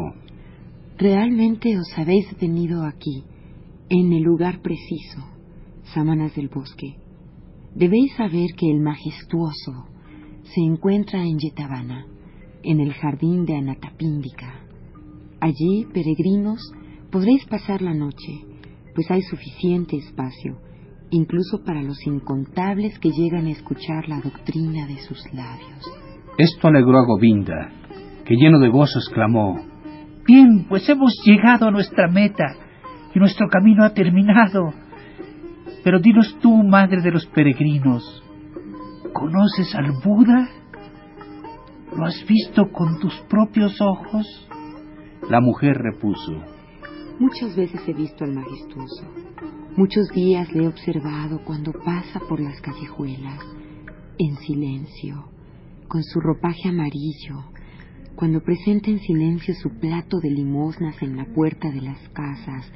Realmente 0.97 1.77
os 1.77 1.97
habéis 1.97 2.27
venido 2.39 2.85
aquí, 2.85 3.23
en 3.89 4.13
el 4.13 4.21
lugar 4.21 4.61
preciso, 4.61 5.25
samanas 5.93 6.35
del 6.35 6.49
bosque. 6.49 6.97
Debéis 7.73 8.13
saber 8.15 8.51
que 8.55 8.69
el 8.69 8.79
majestuoso 8.79 9.87
se 10.43 10.61
encuentra 10.61 11.23
en 11.23 11.39
Yetavana, 11.39 12.05
en 12.61 12.79
el 12.79 12.93
jardín 12.93 13.45
de 13.45 13.55
Anatapíndika. 13.55 14.61
Allí, 15.39 15.87
peregrinos, 15.91 16.61
podréis 17.11 17.45
pasar 17.45 17.81
la 17.81 17.95
noche, 17.95 18.45
pues 18.93 19.09
hay 19.09 19.23
suficiente 19.23 19.97
espacio 19.97 20.59
incluso 21.13 21.63
para 21.63 21.81
los 21.81 22.05
incontables 22.05 22.97
que 22.99 23.11
llegan 23.11 23.45
a 23.45 23.51
escuchar 23.51 24.09
la 24.09 24.19
doctrina 24.19 24.87
de 24.87 24.97
sus 24.97 25.23
labios. 25.33 25.85
Esto 26.37 26.67
alegró 26.67 26.97
a 26.97 27.05
Govinda, 27.05 27.69
que 28.25 28.35
lleno 28.35 28.59
de 28.59 28.69
gozo 28.69 28.99
exclamó, 28.99 29.59
Bien, 30.25 30.65
pues 30.67 30.87
hemos 30.89 31.13
llegado 31.25 31.67
a 31.67 31.71
nuestra 31.71 32.07
meta 32.07 32.55
y 33.13 33.19
nuestro 33.19 33.47
camino 33.49 33.83
ha 33.83 33.93
terminado. 33.93 34.73
Pero 35.83 35.99
dinos 35.99 36.37
tú, 36.41 36.63
madre 36.63 37.01
de 37.01 37.11
los 37.11 37.25
peregrinos, 37.27 38.23
¿conoces 39.13 39.75
al 39.75 39.91
Buda? 40.03 40.49
¿Lo 41.95 42.05
has 42.05 42.25
visto 42.27 42.71
con 42.71 42.99
tus 42.99 43.13
propios 43.29 43.79
ojos? 43.81 44.49
La 45.29 45.41
mujer 45.41 45.77
repuso, 45.77 46.41
Muchas 47.19 47.55
veces 47.55 47.81
he 47.87 47.93
visto 47.93 48.23
al 48.23 48.33
majestuoso. 48.33 49.05
Muchos 49.75 50.09
días 50.09 50.51
le 50.53 50.63
he 50.63 50.67
observado 50.67 51.39
cuando 51.45 51.71
pasa 51.71 52.19
por 52.27 52.39
las 52.39 52.59
callejuelas, 52.61 53.39
en 54.17 54.35
silencio, 54.37 55.25
con 55.87 56.03
su 56.03 56.19
ropaje 56.19 56.69
amarillo, 56.69 57.45
cuando 58.15 58.41
presenta 58.41 58.89
en 58.89 58.99
silencio 58.99 59.53
su 59.55 59.69
plato 59.79 60.19
de 60.19 60.31
limosnas 60.31 61.01
en 61.01 61.17
la 61.17 61.25
puerta 61.25 61.71
de 61.71 61.81
las 61.81 61.99
casas 62.09 62.71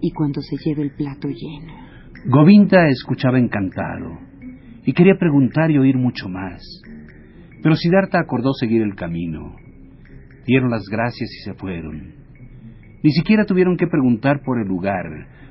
y 0.00 0.12
cuando 0.12 0.40
se 0.40 0.56
lleva 0.64 0.82
el 0.82 0.92
plato 0.92 1.28
lleno. 1.28 1.72
Govinda 2.26 2.88
escuchaba 2.88 3.38
encantado 3.38 4.18
y 4.84 4.92
quería 4.92 5.16
preguntar 5.18 5.70
y 5.70 5.78
oír 5.78 5.96
mucho 5.96 6.28
más. 6.28 6.62
Pero 7.62 7.74
Siddhartha 7.76 8.20
acordó 8.20 8.52
seguir 8.52 8.82
el 8.82 8.94
camino. 8.94 9.56
Dieron 10.46 10.70
las 10.70 10.84
gracias 10.90 11.30
y 11.30 11.44
se 11.44 11.54
fueron. 11.54 12.23
Ni 13.04 13.12
siquiera 13.12 13.44
tuvieron 13.44 13.76
que 13.76 13.86
preguntar 13.86 14.40
por 14.42 14.58
el 14.58 14.66
lugar, 14.66 15.04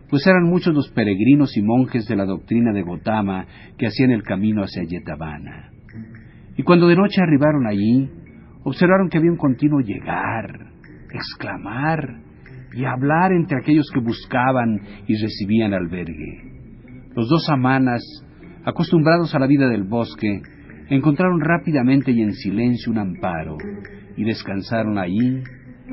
pues 0.10 0.26
eran 0.26 0.50
muchos 0.50 0.74
los 0.74 0.90
peregrinos 0.90 1.56
y 1.56 1.62
monjes 1.62 2.08
de 2.08 2.16
la 2.16 2.26
doctrina 2.26 2.74
de 2.74 2.82
Gotama 2.82 3.46
que 3.78 3.86
hacían 3.86 4.10
el 4.10 4.24
camino 4.24 4.64
hacia 4.64 4.82
Yetavana. 4.84 5.70
Y 6.58 6.64
cuando 6.64 6.88
de 6.88 6.96
noche 6.96 7.22
arribaron 7.22 7.68
allí, 7.68 8.10
observaron 8.64 9.08
que 9.08 9.20
había 9.20 9.30
un 9.30 9.38
continuo 9.38 9.82
llegar, 9.82 10.72
exclamar 11.14 12.22
y 12.74 12.86
hablar 12.86 13.32
entre 13.32 13.60
aquellos 13.60 13.86
que 13.94 14.00
buscaban 14.00 14.82
y 15.06 15.16
recibían 15.22 15.76
albergue. 15.76 16.42
Los 17.16 17.30
dos 17.30 17.48
amanas, 17.52 18.02
acostumbrados 18.66 19.36
a 19.36 19.40
la 19.40 19.46
vida 19.46 19.70
del 19.70 19.84
bosque, 19.84 20.42
encontraron 20.90 21.40
rápidamente 21.40 22.14
y 22.14 22.24
en 22.24 22.34
silencio 22.34 22.92
un 22.92 22.98
amparo 22.98 23.58
y 24.18 24.24
descansaron 24.24 24.98
allí 24.98 25.44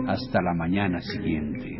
hasta 0.06 0.42
la 0.42 0.54
mañana 0.54 1.00
siguiente. 1.00 1.78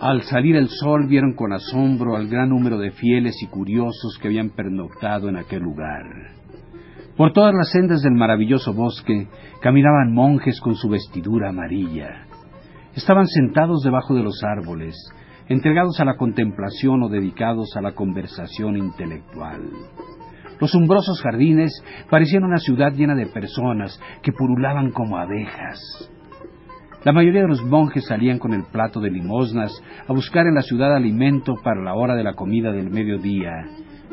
Al 0.00 0.22
salir 0.22 0.56
el 0.56 0.68
sol 0.68 1.06
vieron 1.06 1.34
con 1.34 1.52
asombro 1.52 2.16
al 2.16 2.28
gran 2.28 2.48
número 2.48 2.76
de 2.78 2.90
fieles 2.90 3.40
y 3.40 3.46
curiosos 3.46 4.18
que 4.20 4.28
habían 4.28 4.50
pernoctado 4.50 5.28
en 5.28 5.36
aquel 5.36 5.62
lugar. 5.62 6.02
Por 7.16 7.32
todas 7.32 7.54
las 7.54 7.70
sendas 7.70 8.02
del 8.02 8.14
maravilloso 8.14 8.72
bosque 8.74 9.28
caminaban 9.60 10.12
monjes 10.12 10.60
con 10.60 10.74
su 10.74 10.88
vestidura 10.88 11.50
amarilla. 11.50 12.26
Estaban 12.96 13.26
sentados 13.26 13.82
debajo 13.84 14.14
de 14.14 14.22
los 14.22 14.42
árboles, 14.42 14.96
entregados 15.48 16.00
a 16.00 16.04
la 16.04 16.16
contemplación 16.16 17.02
o 17.02 17.08
dedicados 17.08 17.76
a 17.76 17.80
la 17.80 17.92
conversación 17.92 18.76
intelectual. 18.76 19.62
Los 20.60 20.74
umbrosos 20.74 21.20
jardines 21.22 21.72
parecían 22.08 22.44
una 22.44 22.58
ciudad 22.58 22.92
llena 22.92 23.14
de 23.14 23.26
personas 23.26 24.00
que 24.22 24.32
purulaban 24.32 24.92
como 24.92 25.16
abejas. 25.16 26.08
La 27.04 27.12
mayoría 27.12 27.42
de 27.42 27.48
los 27.48 27.64
monjes 27.64 28.06
salían 28.06 28.38
con 28.38 28.54
el 28.54 28.62
plato 28.70 29.00
de 29.00 29.10
limosnas 29.10 29.72
a 30.06 30.12
buscar 30.12 30.46
en 30.46 30.54
la 30.54 30.62
ciudad 30.62 30.94
alimento 30.94 31.54
para 31.64 31.82
la 31.82 31.94
hora 31.94 32.14
de 32.14 32.22
la 32.22 32.34
comida 32.34 32.70
del 32.70 32.90
mediodía, 32.90 33.50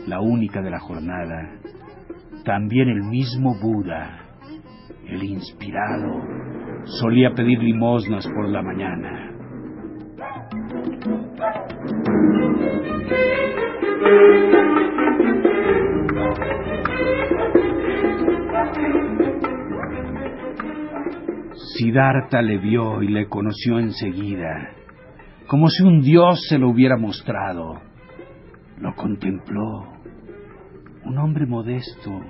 la 0.08 0.22
única 0.22 0.64
de 0.64 0.72
la 0.72 0.80
jornada. 0.80 1.52
También 2.44 2.90
el 2.90 3.04
mismo 3.04 3.54
Buda, 3.62 4.30
el 5.08 5.24
inspirado, 5.24 6.24
solía 6.86 7.30
pedir 7.36 7.60
limosnas 7.62 8.26
por 8.26 8.50
la 8.50 8.64
mañana. 8.64 9.29
Siddhartha 21.80 22.42
le 22.42 22.58
vio 22.58 23.02
y 23.02 23.08
le 23.08 23.28
conoció 23.28 23.80
enseguida, 23.80 24.72
como 25.48 25.70
si 25.70 25.84
un 25.84 26.02
dios 26.02 26.46
se 26.48 26.58
lo 26.58 26.70
hubiera 26.70 26.98
mostrado. 26.98 27.82
Lo 28.78 28.94
contempló, 28.96 29.88
un 31.06 31.18
hombre 31.18 31.46
modesto, 31.46 32.22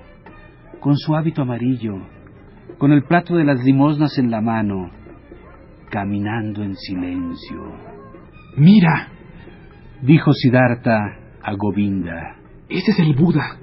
con 0.80 0.95
su 0.97 1.15
hábito 1.15 1.41
amarillo, 1.41 1.95
con 2.78 2.91
el 2.91 3.04
plato 3.04 3.36
de 3.36 3.43
las 3.43 3.63
limosnas 3.63 4.17
en 4.17 4.32
la 4.32 4.39
mano, 4.39 4.91
caminando 5.89 6.63
en 6.63 6.75
silencio. 6.75 7.60
Mira, 8.56 9.10
dijo 10.02 10.32
Siddhartha 10.34 11.18
a 11.42 11.54
Govinda. 11.56 12.36
Ese 12.70 12.92
es 12.92 13.00
el 13.00 13.16
Buda. 13.16 13.58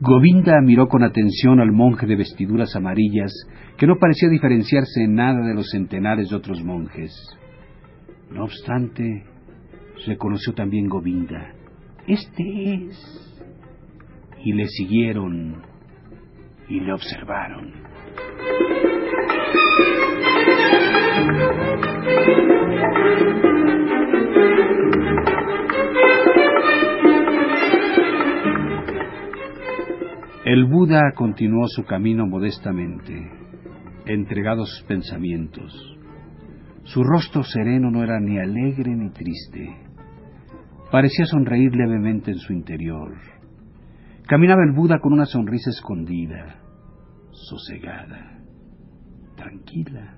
Govinda 0.00 0.60
miró 0.62 0.86
con 0.86 1.02
atención 1.02 1.60
al 1.60 1.72
monje 1.72 2.06
de 2.06 2.16
vestiduras 2.16 2.74
amarillas, 2.76 3.32
que 3.76 3.86
no 3.86 3.96
parecía 3.98 4.28
diferenciarse 4.28 5.02
en 5.02 5.14
nada 5.14 5.46
de 5.46 5.54
los 5.54 5.70
centenares 5.70 6.28
de 6.28 6.36
otros 6.36 6.62
monjes. 6.62 7.12
No 8.30 8.44
obstante, 8.44 9.24
reconoció 10.06 10.52
también 10.54 10.88
Govinda. 10.88 11.52
Este 12.06 12.74
es. 12.74 13.44
Y 14.44 14.52
le 14.52 14.66
siguieron 14.66 15.62
y 16.68 16.80
le 16.80 16.92
observaron. 16.92 17.72
El 30.50 30.64
Buda 30.64 31.12
continuó 31.14 31.66
su 31.68 31.84
camino 31.84 32.26
modestamente, 32.26 33.12
entregado 34.06 34.62
a 34.62 34.64
sus 34.64 34.82
pensamientos. 34.84 35.98
Su 36.84 37.04
rostro 37.04 37.42
sereno 37.42 37.90
no 37.90 38.02
era 38.02 38.18
ni 38.18 38.38
alegre 38.38 38.96
ni 38.96 39.10
triste. 39.10 39.76
Parecía 40.90 41.26
sonreír 41.26 41.76
levemente 41.76 42.30
en 42.30 42.38
su 42.38 42.54
interior. 42.54 43.14
Caminaba 44.26 44.62
el 44.64 44.72
Buda 44.72 45.00
con 45.00 45.12
una 45.12 45.26
sonrisa 45.26 45.68
escondida, 45.68 46.62
sosegada, 47.30 48.40
tranquila, 49.36 50.16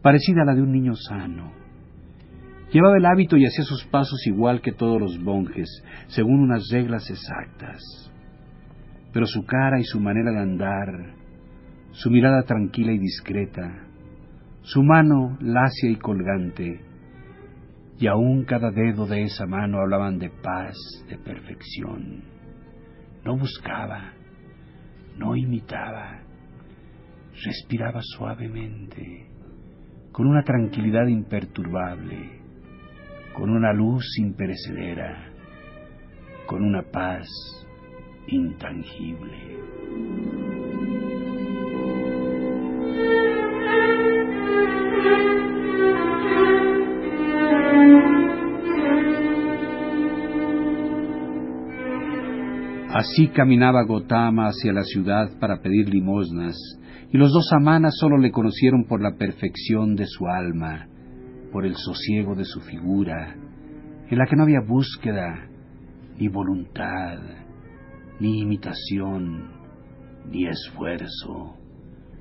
parecida 0.00 0.42
a 0.42 0.44
la 0.44 0.54
de 0.54 0.62
un 0.62 0.70
niño 0.70 0.94
sano. 0.94 1.50
Llevaba 2.70 2.98
el 2.98 3.04
hábito 3.04 3.36
y 3.36 3.46
hacía 3.46 3.64
sus 3.64 3.84
pasos 3.86 4.24
igual 4.28 4.60
que 4.60 4.70
todos 4.70 5.00
los 5.00 5.18
monjes, 5.18 5.82
según 6.06 6.38
unas 6.38 6.68
reglas 6.70 7.10
exactas 7.10 8.13
pero 9.14 9.26
su 9.26 9.46
cara 9.46 9.78
y 9.78 9.84
su 9.84 10.00
manera 10.00 10.32
de 10.32 10.40
andar, 10.40 11.14
su 11.92 12.10
mirada 12.10 12.42
tranquila 12.42 12.90
y 12.90 12.98
discreta, 12.98 13.86
su 14.62 14.82
mano 14.82 15.38
lacia 15.40 15.88
y 15.88 15.94
colgante, 15.96 16.80
y 17.96 18.08
aún 18.08 18.44
cada 18.44 18.72
dedo 18.72 19.06
de 19.06 19.22
esa 19.22 19.46
mano 19.46 19.78
hablaban 19.78 20.18
de 20.18 20.30
paz, 20.30 20.74
de 21.08 21.16
perfección. 21.16 22.24
No 23.24 23.38
buscaba, 23.38 24.14
no 25.16 25.36
imitaba, 25.36 26.18
respiraba 27.44 28.00
suavemente, 28.02 29.28
con 30.10 30.26
una 30.26 30.42
tranquilidad 30.42 31.06
imperturbable, 31.06 32.40
con 33.32 33.48
una 33.48 33.72
luz 33.72 34.18
imperecedera, 34.18 35.30
con 36.46 36.64
una 36.64 36.82
paz 36.82 37.28
intangible. 38.26 39.54
Así 52.94 53.26
caminaba 53.28 53.82
Gotama 53.82 54.46
hacia 54.46 54.72
la 54.72 54.84
ciudad 54.84 55.28
para 55.40 55.60
pedir 55.60 55.88
limosnas, 55.88 56.56
y 57.12 57.18
los 57.18 57.32
dos 57.32 57.52
amanas 57.52 57.96
solo 57.98 58.18
le 58.18 58.30
conocieron 58.30 58.84
por 58.84 59.02
la 59.02 59.16
perfección 59.16 59.96
de 59.96 60.06
su 60.06 60.28
alma, 60.28 60.86
por 61.50 61.66
el 61.66 61.74
sosiego 61.74 62.36
de 62.36 62.44
su 62.44 62.60
figura, 62.60 63.34
en 64.08 64.18
la 64.18 64.26
que 64.26 64.36
no 64.36 64.44
había 64.44 64.60
búsqueda 64.60 65.48
ni 66.18 66.28
voluntad, 66.28 67.18
ni 68.20 68.40
imitación, 68.40 69.50
ni 70.30 70.46
esfuerzo, 70.46 71.56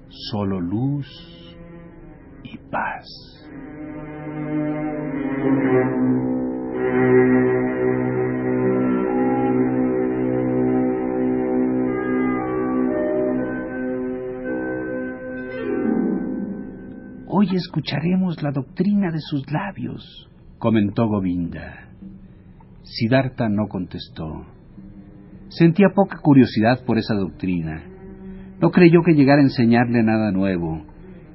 solo 0.10 0.60
luz 0.60 1.08
y 2.43 2.58
paz. 2.58 3.06
Hoy 17.27 17.47
escucharemos 17.56 18.41
la 18.41 18.51
doctrina 18.51 19.12
de 19.12 19.19
sus 19.19 19.49
labios, 19.51 20.29
comentó 20.60 21.08
Govinda. 21.08 21.89
Siddhartha 22.84 23.49
no 23.49 23.67
contestó. 23.67 24.52
Sentía 25.57 25.89
poca 25.93 26.17
curiosidad 26.17 26.83
por 26.83 26.97
esa 26.97 27.13
doctrina. 27.13 27.83
No 28.59 28.71
creyó 28.71 29.01
que 29.05 29.13
llegara 29.13 29.39
a 29.39 29.43
enseñarle 29.43 30.01
nada 30.01 30.31
nuevo, 30.31 30.83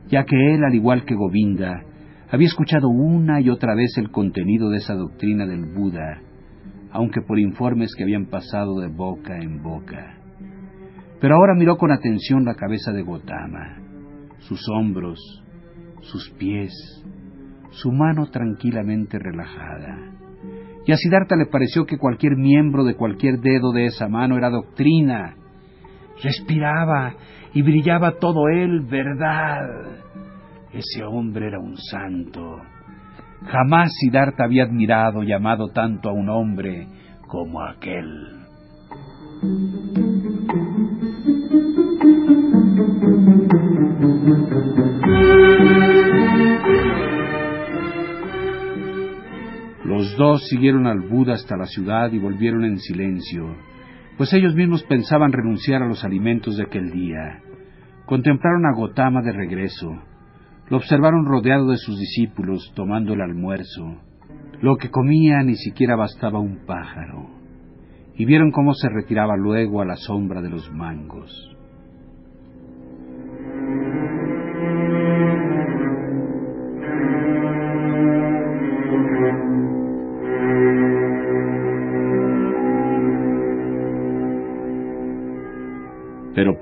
ya 0.09 0.25
que 0.25 0.55
él, 0.55 0.65
al 0.65 0.75
igual 0.75 1.05
que 1.05 1.15
Govinda, 1.15 1.85
había 2.29 2.49
escuchado 2.49 2.89
una 2.89 3.41
y 3.41 3.49
otra 3.49 3.77
vez 3.77 3.97
el 3.97 4.11
contenido 4.11 4.71
de 4.71 4.79
esa 4.79 4.95
doctrina 4.95 5.47
del 5.47 5.67
Buda, 5.67 6.21
aunque 6.91 7.21
por 7.21 7.39
informes 7.39 7.95
que 7.97 8.03
habían 8.03 8.27
pasado 8.27 8.81
de 8.81 8.89
boca 8.89 9.39
en 9.39 9.63
boca. 9.63 10.19
Pero 11.21 11.37
ahora 11.37 11.55
miró 11.55 11.77
con 11.77 11.93
atención 11.93 12.45
la 12.45 12.57
cabeza 12.57 12.91
de 12.91 13.03
Gotama, 13.03 13.77
sus 14.41 14.69
hombros, 14.69 15.21
sus 16.01 16.29
pies, 16.31 16.73
su 17.71 17.93
mano 17.93 18.27
tranquilamente 18.33 19.17
relajada. 19.21 20.18
Y 20.89 20.93
a 20.93 20.97
Siddhartha 20.97 21.37
le 21.37 21.45
pareció 21.45 21.85
que 21.85 21.99
cualquier 21.99 22.39
miembro 22.39 22.83
de 22.83 22.95
cualquier 22.95 23.41
dedo 23.41 23.73
de 23.73 23.85
esa 23.85 24.09
mano 24.09 24.39
era 24.39 24.49
doctrina. 24.49 25.35
Respiraba 26.23 27.15
y 27.53 27.61
brillaba 27.61 28.13
todo 28.13 28.49
él 28.49 28.87
verdad. 28.89 29.69
Ese 30.73 31.05
hombre 31.05 31.49
era 31.49 31.59
un 31.59 31.77
santo. 31.77 32.63
Jamás 33.43 33.93
Siddhartha 34.01 34.45
había 34.45 34.65
admirado 34.65 35.23
y 35.25 35.31
amado 35.31 35.69
tanto 35.75 36.09
a 36.09 36.13
un 36.15 36.31
hombre 36.31 36.87
como 37.27 37.63
aquel. 37.63 38.39
Los 49.99 50.17
dos 50.17 50.47
siguieron 50.47 50.87
al 50.87 51.01
Buda 51.01 51.33
hasta 51.33 51.57
la 51.57 51.67
ciudad 51.67 52.13
y 52.13 52.21
volvieron 52.21 52.65
en 52.65 52.79
silencio, 52.79 53.57
pues 54.17 54.33
ellos 54.33 54.55
mismos 54.55 54.85
pensaban 54.85 55.33
renunciar 55.33 55.83
a 55.83 55.89
los 55.89 56.05
alimentos 56.05 56.57
de 56.57 56.63
aquel 56.63 56.93
día. 56.93 57.43
Contemplaron 58.07 58.65
a 58.65 58.77
Gotama 58.77 59.23
de 59.23 59.33
regreso. 59.33 59.91
Lo 60.69 60.77
observaron 60.77 61.27
rodeado 61.27 61.71
de 61.71 61.79
sus 61.79 61.99
discípulos, 61.99 62.73
tomando 62.77 63.13
el 63.13 63.21
almuerzo. 63.21 64.01
Lo 64.61 64.77
que 64.77 64.89
comía 64.89 65.43
ni 65.43 65.57
siquiera 65.57 65.97
bastaba 65.97 66.39
un 66.39 66.65
pájaro. 66.65 67.31
Y 68.15 68.25
vieron 68.25 68.53
cómo 68.53 68.75
se 68.75 68.89
retiraba 68.89 69.37
luego 69.37 69.83
a 69.83 69.85
la 69.85 69.97
sombra 69.97 70.41
de 70.41 70.51
los 70.51 70.73
mangos. 70.73 71.58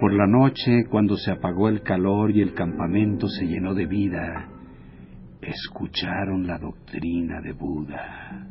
Por 0.01 0.13
la 0.13 0.27
noche, 0.27 0.85
cuando 0.91 1.17
se 1.17 1.31
apagó 1.31 1.71
el 1.71 1.81
calor 1.81 2.31
y 2.31 2.43
el 2.43 2.53
campamento 2.53 3.29
se 3.29 3.47
llenó 3.47 3.73
de 3.73 3.87
vida, 3.87 4.47
escucharon 5.41 6.47
la 6.47 6.59
doctrina 6.59 7.41
de 7.41 7.53
Buda, 7.53 8.47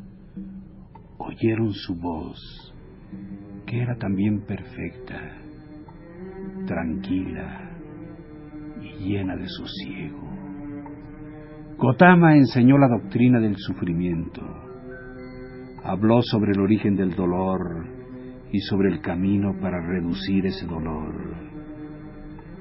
oyeron 1.19 1.71
su 1.71 1.95
voz, 1.95 2.73
que 3.67 3.79
era 3.79 3.95
también 3.95 4.41
perfecta, 4.47 5.19
tranquila 6.65 7.69
y 8.81 9.03
llena 9.03 9.35
de 9.35 9.47
sosiego. 9.47 10.27
Gotama 11.77 12.37
enseñó 12.37 12.79
la 12.79 12.87
doctrina 12.87 13.39
del 13.39 13.55
sufrimiento, 13.57 14.41
habló 15.83 16.23
sobre 16.23 16.53
el 16.53 16.61
origen 16.61 16.95
del 16.95 17.15
dolor, 17.15 17.94
sobre 18.61 18.89
el 18.89 19.01
camino 19.01 19.55
para 19.59 19.79
reducir 19.79 20.45
ese 20.45 20.65
dolor. 20.65 21.35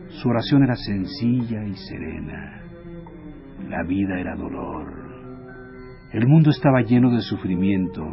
Su 0.08 0.28
oración 0.28 0.62
era 0.62 0.76
sencilla 0.76 1.64
y 1.64 1.74
serena. 1.74 2.62
La 3.68 3.82
vida 3.82 4.18
era 4.20 4.36
dolor. 4.36 5.04
El 6.12 6.28
mundo 6.28 6.50
estaba 6.50 6.82
lleno 6.82 7.10
de 7.10 7.20
sufrimiento, 7.20 8.04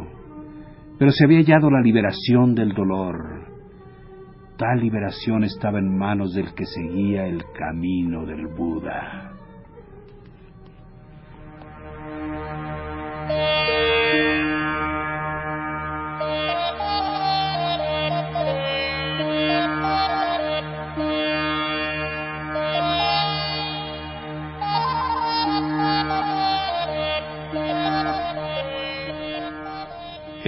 pero 0.98 1.12
se 1.12 1.24
había 1.24 1.38
hallado 1.38 1.70
la 1.70 1.80
liberación 1.80 2.54
del 2.54 2.72
dolor. 2.72 3.46
Tal 4.56 4.80
liberación 4.80 5.44
estaba 5.44 5.78
en 5.78 5.96
manos 5.96 6.34
del 6.34 6.54
que 6.54 6.66
seguía 6.66 7.26
el 7.26 7.44
camino 7.56 8.26
del 8.26 8.46
Buda. 8.48 9.32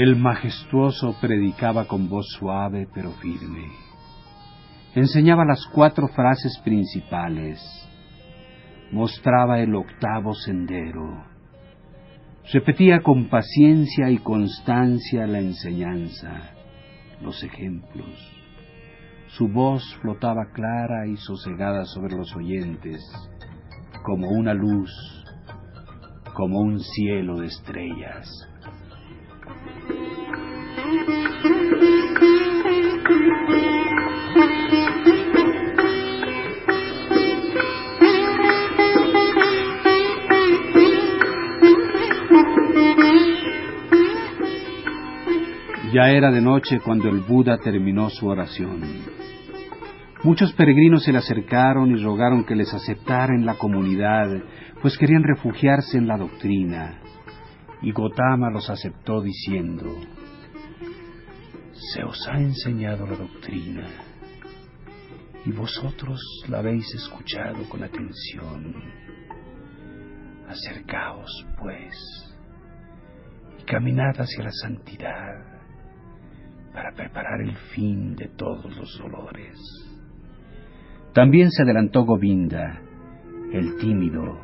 El 0.05 0.17
majestuoso 0.17 1.17
predicaba 1.19 1.87
con 1.87 2.11
voz 2.11 2.27
suave 2.39 2.87
pero 2.93 3.13
firme. 3.13 3.69
Enseñaba 4.95 5.47
las 5.47 5.65
cuatro 5.73 6.09
frases 6.09 6.61
principales. 6.63 7.59
Mostraba 8.93 9.61
el 9.61 9.75
octavo 9.75 10.35
sendero. 10.35 11.25
Repetía 12.53 13.01
con 13.01 13.31
paciencia 13.31 14.11
y 14.11 14.19
constancia 14.19 15.27
la 15.27 15.39
enseñanza, 15.39 16.51
los 17.23 17.43
ejemplos. 17.43 18.15
Su 19.29 19.49
voz 19.49 19.83
flotaba 20.03 20.53
clara 20.53 21.07
y 21.07 21.17
sosegada 21.17 21.87
sobre 21.87 22.15
los 22.15 22.37
oyentes, 22.37 23.01
como 24.03 24.29
una 24.29 24.53
luz, 24.53 24.93
como 26.35 26.61
un 26.61 26.79
cielo 26.79 27.39
de 27.39 27.47
estrellas. 27.47 28.54
Ya 45.95 46.11
era 46.11 46.33
de 46.33 46.41
noche 46.41 46.81
cuando 46.81 47.09
el 47.09 47.21
Buda 47.21 47.59
terminó 47.59 48.11
su 48.11 48.27
oración. 48.27 48.81
Muchos 50.25 50.53
peregrinos 50.55 51.05
se 51.05 51.13
le 51.13 51.19
acercaron 51.19 51.93
y 51.93 52.03
rogaron 52.03 52.45
que 52.45 52.57
les 52.57 52.75
aceptara 52.75 53.33
en 53.33 53.47
la 53.47 53.55
comunidad, 53.55 54.27
pues 54.83 54.99
querían 54.99 55.23
refugiarse 55.23 55.97
en 55.97 56.09
la 56.09 56.19
doctrina. 56.19 56.99
Y 57.81 57.93
Gotama 57.93 58.51
los 58.51 58.69
aceptó 58.71 59.21
diciendo, 59.23 59.87
se 61.75 62.05
os 62.05 62.29
ha 62.29 62.39
enseñado 62.39 63.07
la 63.07 63.17
doctrina 63.17 63.87
y 65.45 65.53
vosotros 65.53 66.21
la 66.49 66.59
habéis 66.59 66.87
escuchado 66.95 67.69
con 67.69 67.83
atención. 67.83 68.75
Acercaos, 70.49 71.47
pues, 71.61 71.95
y 73.61 73.65
caminad 73.65 74.15
hacia 74.17 74.45
la 74.45 74.53
santidad 74.53 75.55
para 76.73 76.93
preparar 76.93 77.41
el 77.41 77.57
fin 77.75 78.17
de 78.17 78.29
todos 78.29 78.77
los 78.77 78.99
dolores. 78.99 79.59
También 81.13 81.51
se 81.51 81.63
adelantó 81.63 82.05
Govinda, 82.05 82.81
el 83.53 83.77
tímido, 83.77 84.41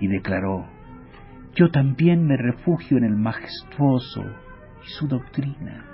y 0.00 0.08
declaró, 0.08 0.66
yo 1.54 1.70
también 1.70 2.26
me 2.26 2.36
refugio 2.36 2.96
en 2.98 3.04
el 3.04 3.16
majestuoso 3.16 4.22
y 4.84 4.88
su 4.88 5.06
doctrina. 5.06 5.93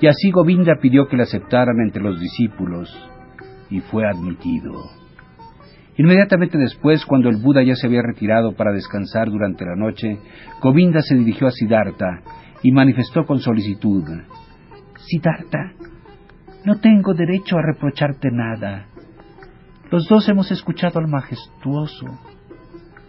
Y 0.00 0.06
así 0.06 0.30
Govinda 0.30 0.76
pidió 0.80 1.06
que 1.08 1.16
le 1.16 1.24
aceptaran 1.24 1.80
entre 1.80 2.02
los 2.02 2.18
discípulos 2.18 2.90
y 3.68 3.80
fue 3.80 4.06
admitido. 4.06 4.84
Inmediatamente 5.96 6.56
después, 6.56 7.04
cuando 7.04 7.28
el 7.28 7.36
Buda 7.36 7.62
ya 7.62 7.74
se 7.74 7.86
había 7.86 8.00
retirado 8.02 8.54
para 8.54 8.72
descansar 8.72 9.28
durante 9.28 9.66
la 9.66 9.76
noche, 9.76 10.18
Govinda 10.62 11.02
se 11.02 11.14
dirigió 11.14 11.48
a 11.48 11.50
Siddhartha 11.50 12.22
y 12.62 12.72
manifestó 12.72 13.26
con 13.26 13.40
solicitud, 13.40 14.04
Siddhartha, 15.06 15.72
no 16.64 16.78
tengo 16.78 17.14
derecho 17.14 17.56
a 17.56 17.62
reprocharte 17.62 18.30
nada. 18.30 18.86
Los 19.90 20.06
dos 20.08 20.28
hemos 20.28 20.50
escuchado 20.50 21.00
al 21.00 21.08
majestuoso. 21.08 22.06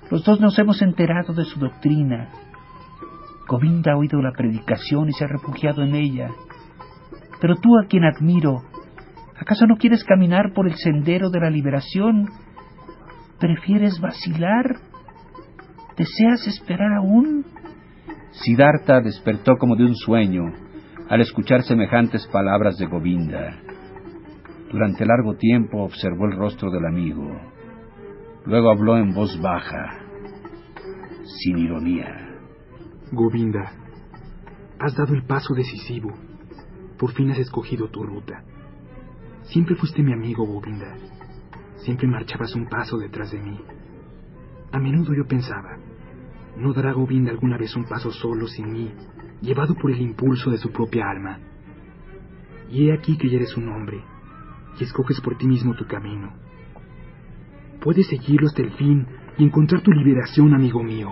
Los 0.09 0.23
dos 0.23 0.39
nos 0.39 0.57
hemos 0.57 0.81
enterado 0.81 1.33
de 1.33 1.43
su 1.45 1.59
doctrina. 1.59 2.29
Govinda 3.47 3.93
ha 3.93 3.97
oído 3.97 4.21
la 4.21 4.31
predicación 4.31 5.09
y 5.09 5.13
se 5.13 5.25
ha 5.25 5.27
refugiado 5.27 5.83
en 5.83 5.95
ella. 5.95 6.29
Pero 7.41 7.55
tú 7.55 7.69
a 7.77 7.87
quien 7.87 8.05
admiro, 8.05 8.61
¿acaso 9.35 9.65
no 9.65 9.75
quieres 9.77 10.03
caminar 10.03 10.53
por 10.53 10.67
el 10.67 10.75
sendero 10.75 11.31
de 11.31 11.39
la 11.39 11.49
liberación? 11.49 12.29
¿Prefieres 13.39 13.99
vacilar? 13.99 14.75
¿Deseas 15.97 16.47
esperar 16.47 16.93
aún? 16.93 17.43
Siddhartha 18.29 19.01
despertó 19.01 19.57
como 19.57 19.75
de 19.75 19.85
un 19.85 19.95
sueño, 19.95 20.43
al 21.09 21.21
escuchar 21.21 21.63
semejantes 21.63 22.27
palabras 22.27 22.77
de 22.77 22.85
Govinda. 22.85 23.57
Durante 24.71 25.05
largo 25.05 25.35
tiempo 25.35 25.83
observó 25.83 26.27
el 26.27 26.37
rostro 26.37 26.69
del 26.69 26.85
amigo. 26.85 27.27
Luego 28.45 28.69
habló 28.69 28.97
en 28.97 29.13
voz 29.13 29.39
baja, 29.41 29.97
sin 31.23 31.57
ironía. 31.57 32.07
Govinda, 33.11 33.71
has 34.79 34.95
dado 34.95 35.13
el 35.15 35.23
paso 35.25 35.53
decisivo. 35.55 36.30
Por 37.01 37.13
fin 37.13 37.31
has 37.31 37.39
escogido 37.39 37.87
tu 37.89 38.03
ruta. 38.03 38.43
Siempre 39.41 39.75
fuiste 39.75 40.03
mi 40.03 40.13
amigo, 40.13 40.45
Govinda. 40.45 40.95
Siempre 41.77 42.07
marchabas 42.07 42.53
un 42.53 42.67
paso 42.67 42.99
detrás 42.99 43.31
de 43.31 43.39
mí. 43.39 43.59
A 44.71 44.77
menudo 44.77 45.11
yo 45.15 45.25
pensaba, 45.25 45.79
¿no 46.57 46.73
dará 46.73 46.91
Govinda 46.93 47.31
alguna 47.31 47.57
vez 47.57 47.75
un 47.75 47.85
paso 47.85 48.11
solo 48.11 48.45
sin 48.45 48.71
mí, 48.71 48.91
llevado 49.41 49.73
por 49.73 49.89
el 49.89 49.99
impulso 49.99 50.51
de 50.51 50.59
su 50.59 50.71
propia 50.71 51.09
alma? 51.09 51.39
Y 52.69 52.89
he 52.89 52.93
aquí 52.93 53.17
que 53.17 53.31
ya 53.31 53.37
eres 53.37 53.57
un 53.57 53.69
hombre, 53.69 54.03
y 54.79 54.83
escoges 54.83 55.19
por 55.21 55.35
ti 55.39 55.47
mismo 55.47 55.73
tu 55.73 55.87
camino. 55.87 56.33
Puedes 57.81 58.05
seguirlo 58.09 58.45
hasta 58.45 58.61
el 58.61 58.73
fin 58.73 59.07
y 59.39 59.43
encontrar 59.43 59.81
tu 59.81 59.91
liberación, 59.91 60.53
amigo 60.53 60.83
mío. 60.83 61.11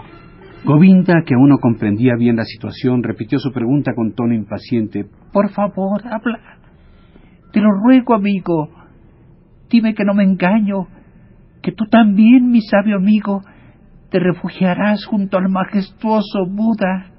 Govinda, 0.65 1.24
que 1.26 1.36
aún 1.36 1.50
no 1.50 1.58
comprendía 1.58 2.15
bien 2.15 2.36
la 2.36 2.43
situación, 2.43 3.02
repitió 3.04 3.39
su 3.39 3.52
pregunta 3.52 3.93
con 3.95 4.13
tono 4.13 4.34
impaciente. 4.34 5.06
Por 5.32 5.50
favor, 5.52 6.02
habla. 6.06 6.58
Te 7.52 7.62
lo 7.62 7.72
ruego, 7.72 8.13
amigo. 8.13 8.69
Dime 9.69 9.93
que 9.93 10.04
no 10.04 10.13
me 10.13 10.24
engaño, 10.24 10.88
que 11.62 11.72
tú 11.72 11.86
también, 11.86 12.50
mi 12.50 12.62
sabio 12.62 12.98
amigo, 12.98 13.41
te 14.10 14.19
refugiarás 14.19 15.06
junto 15.06 15.38
al 15.38 15.50
majestuoso 15.50 16.45
Buda. 16.48 17.12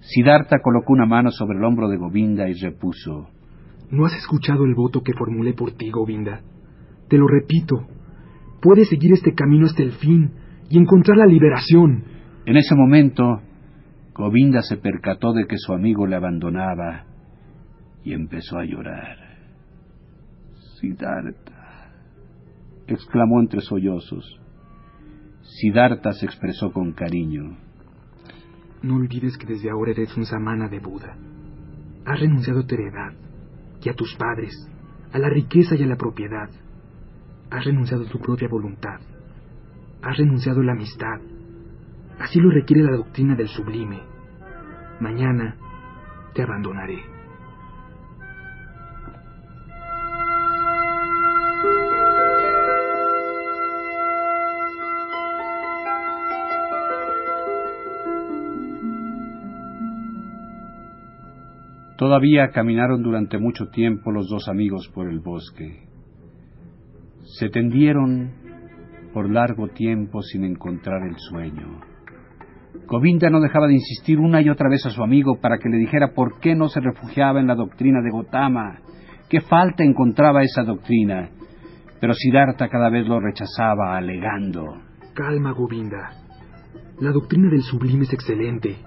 Siddhartha 0.00 0.58
colocó 0.62 0.92
una 0.92 1.06
mano 1.06 1.30
sobre 1.30 1.58
el 1.58 1.64
hombro 1.64 1.88
de 1.88 1.96
Govinda 1.96 2.48
y 2.48 2.54
repuso. 2.54 3.28
¿No 3.90 4.04
has 4.04 4.14
escuchado 4.14 4.64
el 4.64 4.74
voto 4.74 5.02
que 5.02 5.14
formulé 5.14 5.54
por 5.54 5.72
ti, 5.72 5.90
Govinda? 5.90 6.42
Te 7.08 7.16
lo 7.16 7.26
repito. 7.26 7.86
Puedes 8.60 8.88
seguir 8.88 9.12
este 9.12 9.34
camino 9.34 9.66
hasta 9.66 9.82
el 9.82 9.92
fin 9.92 10.30
y 10.68 10.78
encontrar 10.78 11.16
la 11.16 11.26
liberación. 11.26 12.04
En 12.48 12.56
ese 12.56 12.74
momento, 12.74 13.42
Govinda 14.14 14.62
se 14.62 14.78
percató 14.78 15.34
de 15.34 15.46
que 15.46 15.58
su 15.58 15.74
amigo 15.74 16.06
le 16.06 16.16
abandonaba 16.16 17.04
y 18.02 18.14
empezó 18.14 18.56
a 18.56 18.64
llorar. 18.64 19.18
Siddhartha, 20.80 21.90
exclamó 22.86 23.40
entre 23.40 23.60
sollozos. 23.60 24.40
Siddhartha 25.42 26.14
se 26.14 26.24
expresó 26.24 26.72
con 26.72 26.92
cariño. 26.92 27.58
No 28.82 28.96
olvides 28.96 29.36
que 29.36 29.46
desde 29.46 29.68
ahora 29.68 29.90
eres 29.90 30.16
un 30.16 30.24
samana 30.24 30.70
de 30.70 30.78
Buda. 30.78 31.18
Has 32.06 32.18
renunciado 32.18 32.60
a 32.60 32.66
tu 32.66 32.76
heredad 32.76 33.12
y 33.84 33.90
a 33.90 33.92
tus 33.92 34.16
padres, 34.16 34.54
a 35.12 35.18
la 35.18 35.28
riqueza 35.28 35.76
y 35.76 35.82
a 35.82 35.86
la 35.86 35.96
propiedad. 35.96 36.48
Has 37.50 37.66
renunciado 37.66 38.06
a 38.06 38.10
tu 38.10 38.18
propia 38.18 38.48
voluntad. 38.48 39.00
Has 40.00 40.16
renunciado 40.16 40.62
a 40.62 40.64
la 40.64 40.72
amistad. 40.72 41.37
Así 42.20 42.40
lo 42.40 42.50
requiere 42.50 42.82
la 42.82 42.96
doctrina 42.96 43.34
del 43.36 43.48
sublime. 43.48 44.00
Mañana 45.00 45.56
te 46.34 46.42
abandonaré. 46.42 47.18
Todavía 61.98 62.50
caminaron 62.50 63.02
durante 63.02 63.38
mucho 63.38 63.70
tiempo 63.70 64.12
los 64.12 64.28
dos 64.28 64.48
amigos 64.48 64.88
por 64.94 65.08
el 65.08 65.18
bosque. 65.18 65.82
Se 67.38 67.48
tendieron 67.48 68.30
por 69.12 69.28
largo 69.28 69.66
tiempo 69.68 70.22
sin 70.22 70.44
encontrar 70.44 71.02
el 71.02 71.16
sueño. 71.18 71.80
Govinda 72.88 73.28
no 73.28 73.40
dejaba 73.40 73.66
de 73.66 73.74
insistir 73.74 74.18
una 74.18 74.40
y 74.40 74.48
otra 74.48 74.70
vez 74.70 74.86
a 74.86 74.90
su 74.90 75.02
amigo 75.02 75.38
para 75.42 75.58
que 75.58 75.68
le 75.68 75.76
dijera 75.76 76.14
por 76.14 76.40
qué 76.40 76.54
no 76.54 76.68
se 76.68 76.80
refugiaba 76.80 77.38
en 77.38 77.46
la 77.46 77.54
doctrina 77.54 78.00
de 78.00 78.10
Gotama, 78.10 78.78
qué 79.28 79.42
falta 79.42 79.84
encontraba 79.84 80.42
esa 80.42 80.62
doctrina. 80.62 81.28
Pero 82.00 82.14
Siddhartha 82.14 82.68
cada 82.68 82.88
vez 82.88 83.06
lo 83.06 83.20
rechazaba, 83.20 83.94
alegando. 83.94 84.78
Calma, 85.12 85.52
Govinda. 85.52 86.12
La 86.98 87.12
doctrina 87.12 87.50
del 87.50 87.60
sublime 87.60 88.04
es 88.04 88.12
excelente. 88.14 88.78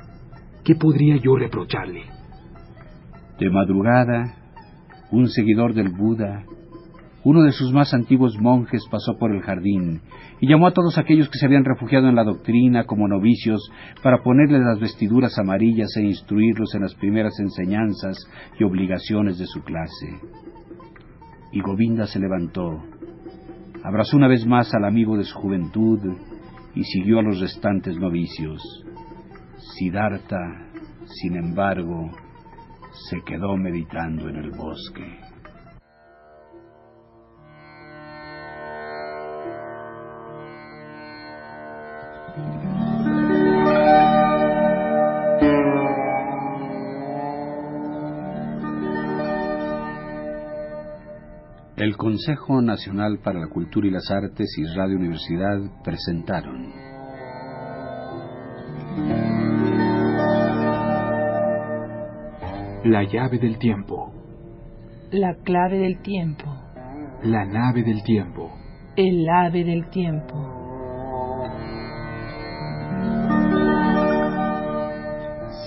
¿Qué 0.64 0.74
podría 0.74 1.18
yo 1.18 1.36
reprocharle? 1.36 2.06
De 3.40 3.52
madrugada, 3.52 4.34
un 5.12 5.28
seguidor 5.28 5.76
del 5.76 5.90
Buda, 5.90 6.44
uno 7.24 7.44
de 7.44 7.52
sus 7.52 7.72
más 7.72 7.94
antiguos 7.94 8.40
monjes, 8.40 8.88
pasó 8.90 9.18
por 9.18 9.34
el 9.34 9.42
jardín 9.42 10.02
y 10.40 10.48
llamó 10.48 10.68
a 10.68 10.74
todos 10.74 10.98
aquellos 10.98 11.30
que 11.30 11.38
se 11.38 11.46
habían 11.46 11.66
refugiado 11.66 12.10
en 12.10 12.16
la 12.16 12.24
doctrina 12.24 12.86
como 12.86 13.08
novicios 13.08 13.72
para 14.02 14.24
ponerles 14.24 14.62
las 14.62 14.80
vestiduras 14.80 15.38
amarillas 15.38 15.96
e 15.98 16.04
instruirlos 16.04 16.74
en 16.74 16.82
las 16.82 16.96
primeras 16.96 17.40
enseñanzas 17.40 18.18
y 18.60 18.64
obligaciones 18.64 19.38
de 19.38 19.46
su 19.46 19.62
clase. 19.64 20.20
Y 21.52 21.62
Govinda 21.62 22.08
se 22.08 22.20
levantó, 22.20 22.82
abrazó 23.84 24.18
una 24.18 24.28
vez 24.28 24.48
más 24.48 24.74
al 24.74 24.86
amigo 24.86 25.18
de 25.18 25.24
su 25.24 25.38
juventud 25.38 26.00
y 26.74 26.84
siguió 26.84 27.20
a 27.20 27.24
los 27.24 27.40
restantes 27.40 27.98
novicios. 27.98 28.64
Siddhartha, 29.78 30.72
sin 31.06 31.36
embargo, 31.36 32.10
se 33.10 33.22
quedó 33.22 33.58
meditando 33.58 34.28
en 34.30 34.38
el 34.38 34.52
bosque. 34.52 35.31
Consejo 52.02 52.64
Nacional 52.64 53.20
para 53.24 53.40
la 53.40 53.48
Cultura 53.48 53.86
y 53.86 53.92
las 53.92 54.10
Artes 54.10 54.58
y 54.58 54.66
Radio 54.76 54.98
Universidad 54.98 55.60
presentaron 55.84 56.74
La 62.86 63.04
llave 63.04 63.38
del 63.38 63.60
tiempo. 63.60 64.12
La 65.12 65.36
clave 65.44 65.78
del 65.78 66.02
tiempo. 66.02 66.46
La 67.22 67.46
nave 67.46 67.84
del 67.84 68.02
tiempo. 68.02 68.52
El 68.96 69.30
ave 69.30 69.64
del 69.64 69.88
tiempo. 69.92 70.34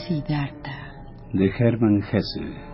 Siddhartha. 0.08 0.94
de 1.32 1.46
Hermann 1.60 2.02
Hesse. 2.02 2.73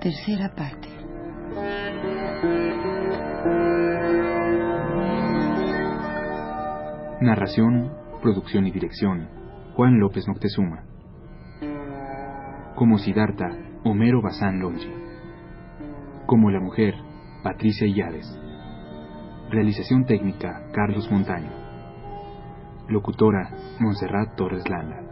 Tercera 0.00 0.54
parte. 0.54 0.88
Narración, 7.20 7.92
producción 8.20 8.66
y 8.66 8.70
dirección. 8.70 9.28
Juan 9.74 9.98
López 9.98 10.28
Moctezuma. 10.28 10.84
Como 12.76 12.98
Siddhartha, 12.98 13.48
Homero 13.84 14.20
Bazán 14.20 14.60
Longi. 14.60 14.92
Como 16.26 16.50
la 16.50 16.60
mujer, 16.60 16.94
Patricia 17.42 17.86
Illades. 17.86 18.26
Realización 19.50 20.04
técnica, 20.04 20.68
Carlos 20.72 21.10
Montaño. 21.10 21.50
Locutora, 22.88 23.50
Montserrat 23.80 24.36
Torres 24.36 24.68
Landa. 24.68 25.05